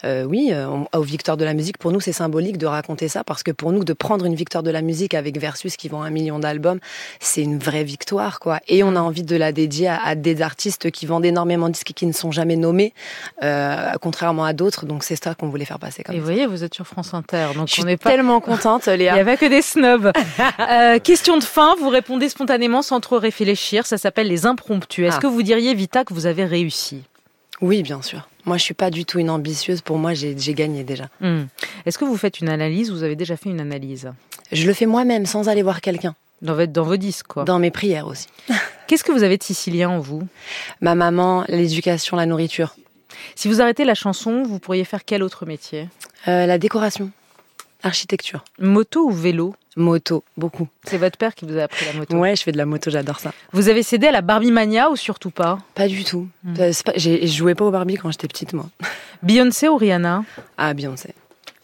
oui, 0.05 0.53
aux 0.95 1.03
victoires 1.03 1.37
de 1.37 1.45
la 1.45 1.55
musique. 1.55 1.79
Pour 1.79 1.93
nous, 1.93 2.01
c'est 2.01 2.13
symbolique 2.13 2.59
de 2.59 2.67
raconter 2.67 3.09
ça 3.09 3.25
parce 3.25 3.43
que 3.43 3.51
pour 3.51 3.73
nous, 3.73 3.85
de 3.85 3.93
prendre 3.93 4.25
une 4.25 4.35
victoire 4.35 4.63
de 4.63 4.71
la 4.71 4.83
musique 4.83 5.15
avec 5.15 5.39
Versus 5.39 5.77
qui 5.77 5.89
vend 5.89 6.03
un 6.03 6.11
million 6.11 6.39
d'albums, 6.39 6.79
c'est 7.21 7.43
une 7.43 7.59
vraie 7.59 7.85
victoire, 7.85 8.41
quoi. 8.41 8.61
Et 8.69 8.83
on 8.83 8.97
a 8.97 9.01
envie 9.01 9.23
de 9.23 9.37
la 9.37 9.53
dédier 9.53 9.89
à, 9.89 10.15
des 10.15 10.43
artistes 10.43 10.91
qui 10.91 11.07
vendent 11.07 11.25
énormément 11.25 11.69
de 11.69 11.75
disques 11.75 11.91
et 11.91 11.95
qui 11.95 12.07
ne 12.07 12.13
sont 12.13 12.31
jamais 12.31 12.57
nommés, 12.57 12.95
contrairement 14.01 14.45
à 14.45 14.53
d'autres. 14.53 14.87
Donc 14.87 15.05
c'est 15.05 15.23
ça 15.23 15.35
qu'on 15.35 15.49
voulait 15.49 15.65
faire 15.65 15.79
passer. 15.79 16.03
Comme 16.03 16.15
et 16.15 16.19
vous 16.19 16.25
voyez, 16.25 16.47
vous 16.47 16.65
êtes 16.65 16.75
sur 16.75 16.87
France 16.87 17.15
Inter 17.15 17.49
donc 17.55 17.69
je 17.69 17.75
suis 17.75 17.99
tellement 17.99 18.41
contente, 18.41 18.87
Léa. 18.87 19.13
Il 19.13 19.15
n'y 19.15 19.21
avait 19.21 19.37
que 19.37 19.47
des 19.47 19.63
snobs. 19.63 20.13
euh, 20.61 20.99
question 20.99 21.37
de 21.39 21.45
fin, 21.45 21.75
vous 21.79 21.89
répondez 21.89 22.29
spontanément 22.29 22.83
sans 22.83 23.01
trop 23.01 23.19
réfléchir. 23.19 23.42
Ça 23.85 23.99
s'appelle 23.99 24.29
les 24.29 24.47
impromptus. 24.47 25.07
Est-ce 25.07 25.17
ah. 25.17 25.21
que 25.21 25.27
vous 25.27 25.43
diriez, 25.43 25.75
Vita, 25.75 26.05
que 26.05 26.15
vous 26.15 26.27
avez 26.27 26.45
réussi? 26.45 27.03
Oui, 27.61 27.83
bien 27.83 28.03
sûr. 28.03 28.29
Moi, 28.45 28.57
je 28.57 28.63
suis 28.63 28.75
pas 28.75 28.91
du 28.91 29.05
tout 29.05 29.19
une 29.19 29.31
ambitieuse. 29.31 29.83
Pour 29.83 29.99
moi, 29.99 30.15
j'ai 30.15 30.35
gagné 30.55 30.83
déjà. 30.83 31.09
Hmm. 31.21 31.45
Est-ce 31.87 31.97
que 31.97 32.05
vous 32.05 32.17
faites 32.17 32.41
une 32.41 32.49
analyse? 32.49 32.91
Vous 32.91 33.05
avez 33.05 33.17
déjà 33.17 33.37
fait 33.37 33.51
une 33.51 33.61
analyse? 33.61 34.13
Je 34.51 34.67
le 34.67 34.75
fais 34.75 34.87
moi-même, 34.87 35.27
sans 35.27 35.49
aller 35.49 35.63
voir 35.63 35.81
quelqu'un. 35.81 36.15
Dans, 36.43 36.55
votre, 36.55 36.73
dans 36.73 36.83
vos 36.83 36.97
disques, 36.97 37.29
quoi. 37.29 37.45
Dans 37.45 37.61
mes 37.61 37.71
prières 37.71 38.09
aussi. 38.09 38.27
Qu'est-ce 38.89 39.05
que 39.05 39.13
vous 39.13 39.23
avez 39.23 39.39
de 39.39 39.43
sicilien 39.45 39.91
en 39.91 40.01
vous? 40.01 40.27
Ma 40.81 40.97
maman, 40.97 41.45
l'éducation, 41.49 42.17
la 42.17 42.27
nourriture. 42.27 42.75
Si 43.37 43.47
vous 43.47 43.61
arrêtez 43.61 43.85
la 43.85 43.95
chanson, 43.95 44.43
vous 44.43 44.59
pourriez 44.59 44.85
faire 44.85 45.05
quel 45.05 45.23
autre 45.23 45.47
métier? 45.47 45.89
Euh, 46.29 46.47
La 46.47 46.59
décoration, 46.59 47.11
architecture. 47.83 48.45
Moto 48.59 49.07
ou 49.07 49.11
vélo? 49.11 49.55
Moto, 49.77 50.23
beaucoup. 50.37 50.69
C'est 50.85 50.99
votre 50.99 51.17
père 51.17 51.35
qui 51.35 51.47
vous 51.47 51.57
a 51.59 51.63
appris 51.63 51.87
la 51.87 51.95
moto 51.95 52.17
Ouais, 52.17 52.37
je 52.37 52.43
fais 52.43 52.53
de 52.53 52.59
la 52.59 52.67
moto, 52.67 52.91
j'adore 52.91 53.21
ça. 53.21 53.33
Vous 53.53 53.69
avez 53.69 53.83
cédé 53.83 54.09
à 54.09 54.13
la 54.13 54.21
Barbie 54.21 54.51
Mania 54.51 54.91
ou 54.91 54.97
surtout 54.97 55.31
pas? 55.31 55.59
Pas 55.75 55.89
du 55.89 56.05
tout. 56.05 56.29
Hmm. 56.45 56.55
Pas, 56.55 56.71
je 56.97 57.27
jouais 57.27 57.55
pas 57.55 57.65
au 57.65 57.71
Barbie 57.71 57.97
quand 57.97 58.11
j'étais 58.11 58.29
petite, 58.29 58.53
moi. 58.53 58.67
Beyoncé 59.23 59.69
ou 59.69 59.77
Rihanna? 59.77 60.25
Ah, 60.59 60.75
Beyoncé. 60.75 61.15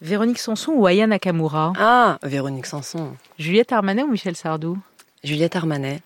Véronique 0.01 0.39
Sanson 0.39 0.71
ou 0.71 0.85
Aya 0.87 1.07
Nakamura? 1.07 1.73
Ah, 1.77 2.17
Véronique 2.23 2.65
Sanson. 2.65 3.13
Juliette 3.37 3.71
Armanet 3.73 4.03
ou 4.03 4.07
Michel 4.07 4.35
Sardou? 4.35 4.77
Juliette 5.23 5.55
Armanet. 5.55 6.01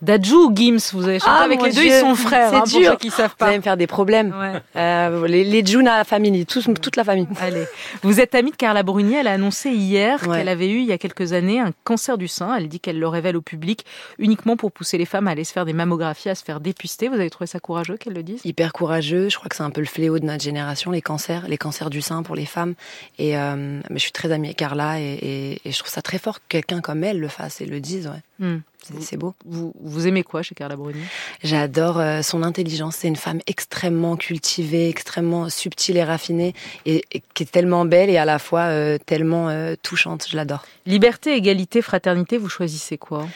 Dadju 0.00 0.34
ou 0.34 0.52
Gims 0.54 0.78
Vous 0.92 1.08
avez 1.08 1.18
chanté 1.18 1.30
ah, 1.34 1.42
avec 1.44 1.60
les 1.62 1.70
Dieu. 1.70 1.82
deux, 1.82 1.88
ils 1.88 2.00
sont 2.00 2.14
frères. 2.14 2.50
C'est 2.50 2.56
hein, 2.76 2.80
dur. 2.80 2.90
Pour 2.92 2.98
qui 3.00 3.10
savent 3.10 3.34
pas. 3.36 3.46
Vous 3.46 3.48
allez 3.50 3.58
me 3.58 3.62
faire 3.62 3.76
des 3.76 3.86
problèmes. 3.86 4.34
Ouais. 4.38 4.60
Euh, 4.76 5.26
les, 5.26 5.42
les 5.44 5.64
Juna 5.66 6.04
family, 6.04 6.46
tous, 6.46 6.68
toute 6.80 6.96
la 6.96 7.04
famille. 7.04 7.26
Allez. 7.40 7.64
Vous 8.02 8.20
êtes 8.20 8.34
amie 8.34 8.50
de 8.52 8.56
Carla 8.56 8.82
Bruni. 8.82 9.14
Elle 9.14 9.26
a 9.26 9.32
annoncé 9.32 9.70
hier 9.70 10.26
Ouais. 10.28 10.38
qu'elle 10.38 10.48
avait 10.48 10.68
eu, 10.68 10.78
il 10.78 10.86
y 10.86 10.92
a 10.92 10.98
quelques 10.98 11.32
années, 11.32 11.58
un 11.60 11.72
cancer 11.84 12.16
du 12.18 12.28
sein. 12.28 12.54
Elle 12.56 12.68
dit 12.68 12.80
qu'elle 12.80 12.98
le 12.98 13.08
révèle 13.08 13.36
au 13.36 13.42
public 13.42 13.84
uniquement 14.18 14.56
pour 14.56 14.70
pousser 14.72 14.98
les 14.98 15.04
femmes 15.04 15.26
à 15.28 15.32
aller 15.32 15.44
se 15.44 15.52
faire 15.52 15.64
des 15.64 15.72
mammographies, 15.72 16.28
à 16.28 16.34
se 16.34 16.44
faire 16.44 16.60
dépister. 16.60 17.08
Vous 17.08 17.14
avez 17.16 17.30
trouvé 17.30 17.46
ça 17.46 17.58
courageux 17.60 17.96
qu'elle 17.96 18.14
le 18.14 18.22
dise? 18.22 18.40
Hyper 18.44 18.72
courageux. 18.72 19.28
Je 19.28 19.36
crois 19.36 19.48
que 19.48 19.56
c'est 19.56 19.62
un 19.62 19.70
peu 19.70 19.80
le 19.80 19.86
fléau 19.86 20.18
de 20.18 20.24
notre 20.26 20.42
génération, 20.44 20.90
les 20.90 21.02
cancers, 21.02 21.46
les 21.48 21.58
cancers 21.58 21.90
du 21.90 22.02
sein 22.02 22.22
pour 22.22 22.36
les 22.36 22.46
femmes. 22.46 22.74
Et 23.18 23.36
euh, 23.36 23.80
mais 23.90 23.96
je 23.98 24.02
suis 24.02 24.12
très 24.12 24.30
amie 24.32 24.48
avec 24.48 24.58
Carla 24.58 25.00
et, 25.00 25.04
et, 25.04 25.60
et 25.68 25.72
je 25.72 25.78
trouve 25.78 25.90
ça 25.90 26.02
très 26.02 26.18
fort 26.18 26.38
que 26.38 26.44
quelqu'un 26.48 26.80
comme 26.80 27.02
elle 27.04 27.18
le 27.18 27.28
fasse 27.28 27.60
et 27.60 27.66
le 27.66 27.80
dise. 27.80 28.06
Ouais. 28.06 28.20
Hmm. 28.38 28.58
C'est- 29.00 29.16
beau. 29.16 29.34
Vous, 29.44 29.74
vous 29.80 30.06
aimez 30.06 30.22
quoi 30.22 30.42
chez 30.42 30.54
Carla 30.54 30.76
Bruni? 30.76 31.02
J'adore 31.42 31.98
euh, 31.98 32.22
son 32.22 32.42
intelligence. 32.42 32.96
C'est 32.96 33.08
une 33.08 33.16
femme 33.16 33.40
extrêmement 33.46 34.16
cultivée, 34.16 34.88
extrêmement 34.88 35.50
subtile 35.50 35.96
et 35.96 36.04
raffinée, 36.04 36.54
et, 36.86 37.04
et 37.10 37.22
qui 37.34 37.42
est 37.42 37.50
tellement 37.50 37.84
belle 37.84 38.10
et 38.10 38.16
à 38.16 38.24
la 38.24 38.38
fois 38.38 38.62
euh, 38.62 38.96
tellement 39.04 39.48
euh, 39.48 39.74
touchante. 39.82 40.26
Je 40.30 40.36
l'adore. 40.36 40.64
Liberté, 40.86 41.36
égalité, 41.36 41.82
fraternité, 41.82 42.38
vous 42.38 42.48
choisissez 42.48 42.96
quoi? 42.96 43.26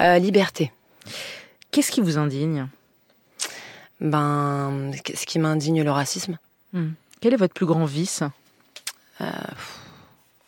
Liberté. 0.00 0.72
Qu'est-ce 1.70 1.90
qui 1.90 2.00
vous 2.00 2.16
indigne? 2.18 2.68
Ben, 4.00 4.92
ce 5.14 5.26
qui 5.26 5.38
m'indigne, 5.38 5.82
le 5.82 5.90
racisme. 5.90 6.38
Hmm. 6.72 6.90
Quel 7.20 7.34
est 7.34 7.36
votre 7.36 7.54
plus 7.54 7.66
grand 7.66 7.84
vice? 7.84 8.22
Pff, 9.18 9.78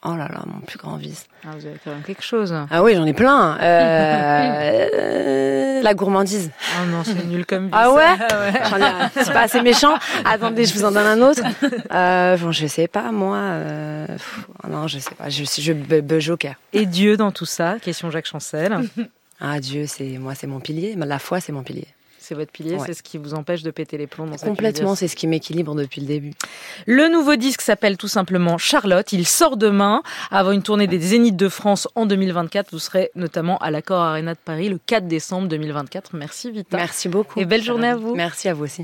oh 0.06 0.16
là 0.16 0.28
là, 0.28 0.42
mon 0.46 0.60
plus 0.60 0.78
grand 0.78 0.96
vice. 0.96 1.26
Ah, 1.44 1.48
Vous 1.58 1.66
avez 1.66 1.76
quand 1.84 1.90
même 1.90 2.02
quelque 2.02 2.22
chose. 2.22 2.54
Ah 2.70 2.82
oui, 2.82 2.94
j'en 2.94 3.04
ai 3.04 3.12
plein. 3.12 3.58
Euh, 3.60 5.80
la 5.82 5.94
gourmandise. 5.94 6.50
Ah 6.78 6.86
non, 6.86 7.02
c'est 7.04 7.25
nul 7.26 7.44
comme 7.46 7.64
vice. 7.66 7.75
Ah 7.75 7.92
ouais 7.92 8.14
ai- 8.14 9.25
C'est 9.25 9.32
pas 9.32 9.42
assez 9.42 9.62
méchant. 9.62 9.94
Attendez, 10.25 10.64
je 10.64 10.75
vous 10.75 10.84
en 10.84 10.92
donne 10.92 11.06
un 11.06 11.20
autre. 11.22 11.42
Euh, 11.92 12.36
bon, 12.38 12.52
je 12.52 12.66
sais 12.66 12.88
pas, 12.88 13.10
moi. 13.12 13.36
euh, 13.36 14.06
pff, 14.06 14.40
non, 14.68 14.86
je 14.88 14.98
sais 14.98 15.14
pas. 15.14 15.28
Je, 15.28 15.44
je, 15.44 15.72
be- 15.72 16.00
be- 16.02 16.20
joker. 16.20 16.54
Et 16.72 16.86
Dieu 16.86 17.16
dans 17.16 17.30
tout 17.32 17.46
ça? 17.46 17.76
Question 17.80 18.10
Jacques 18.10 18.26
Chancel. 18.26 18.78
Ah, 19.40 19.60
Dieu, 19.60 19.84
c'est 19.86 20.18
moi, 20.18 20.34
c'est 20.34 20.46
mon 20.46 20.60
pilier. 20.60 20.94
La 20.96 21.18
foi, 21.18 21.40
c'est 21.40 21.52
mon 21.52 21.62
pilier. 21.62 21.86
C'est 22.28 22.35
votre 22.35 22.50
pilier, 22.50 22.75
Ouais. 22.75 22.83
c'est 22.85 22.95
ce 22.95 23.04
qui 23.04 23.18
vous 23.18 23.35
empêche 23.35 23.62
de 23.62 23.71
péter 23.71 23.97
les 23.97 24.09
plombs 24.09 24.26
dans 24.26 24.37
cette 24.37 24.49
Complètement, 24.49 24.97
c'est 24.97 25.06
ce 25.06 25.14
qui 25.14 25.28
m'équilibre 25.28 25.76
depuis 25.76 26.00
le 26.00 26.09
début. 26.09 26.33
Le 26.85 27.09
nouveau 27.09 27.37
disque 27.37 27.61
s'appelle 27.61 27.97
tout 27.97 28.09
simplement 28.09 28.59
Charlotte. 28.59 29.12
Il 29.12 29.28
sort 29.28 29.56
demain. 29.56 30.02
Avant 30.33 30.50
une 30.50 30.62
tournée 30.64 30.88
des 30.88 30.99
Zéniths 30.99 31.37
de 31.37 31.49
France 31.49 31.87
en 31.95 32.04
2024, 32.04 32.73
vous 32.73 32.80
serez 32.80 33.12
notamment 33.14 33.59
à 33.59 33.71
l'Accor 33.71 34.00
Arena 34.00 34.35
de 34.35 34.38
Paris 34.45 34.68
le 34.68 34.80
4 34.85 35.06
décembre 35.06 35.47
2024. 35.47 36.16
Merci 36.16 36.50
Vita. 36.50 36.76
Merci 36.76 37.09
beaucoup. 37.09 37.38
Et 37.38 37.45
belle 37.45 37.62
journée 37.62 37.87
à 37.87 37.95
vous. 37.97 38.16
Merci 38.16 38.49
à 38.49 38.54
vous 38.54 38.64
aussi. 38.64 38.75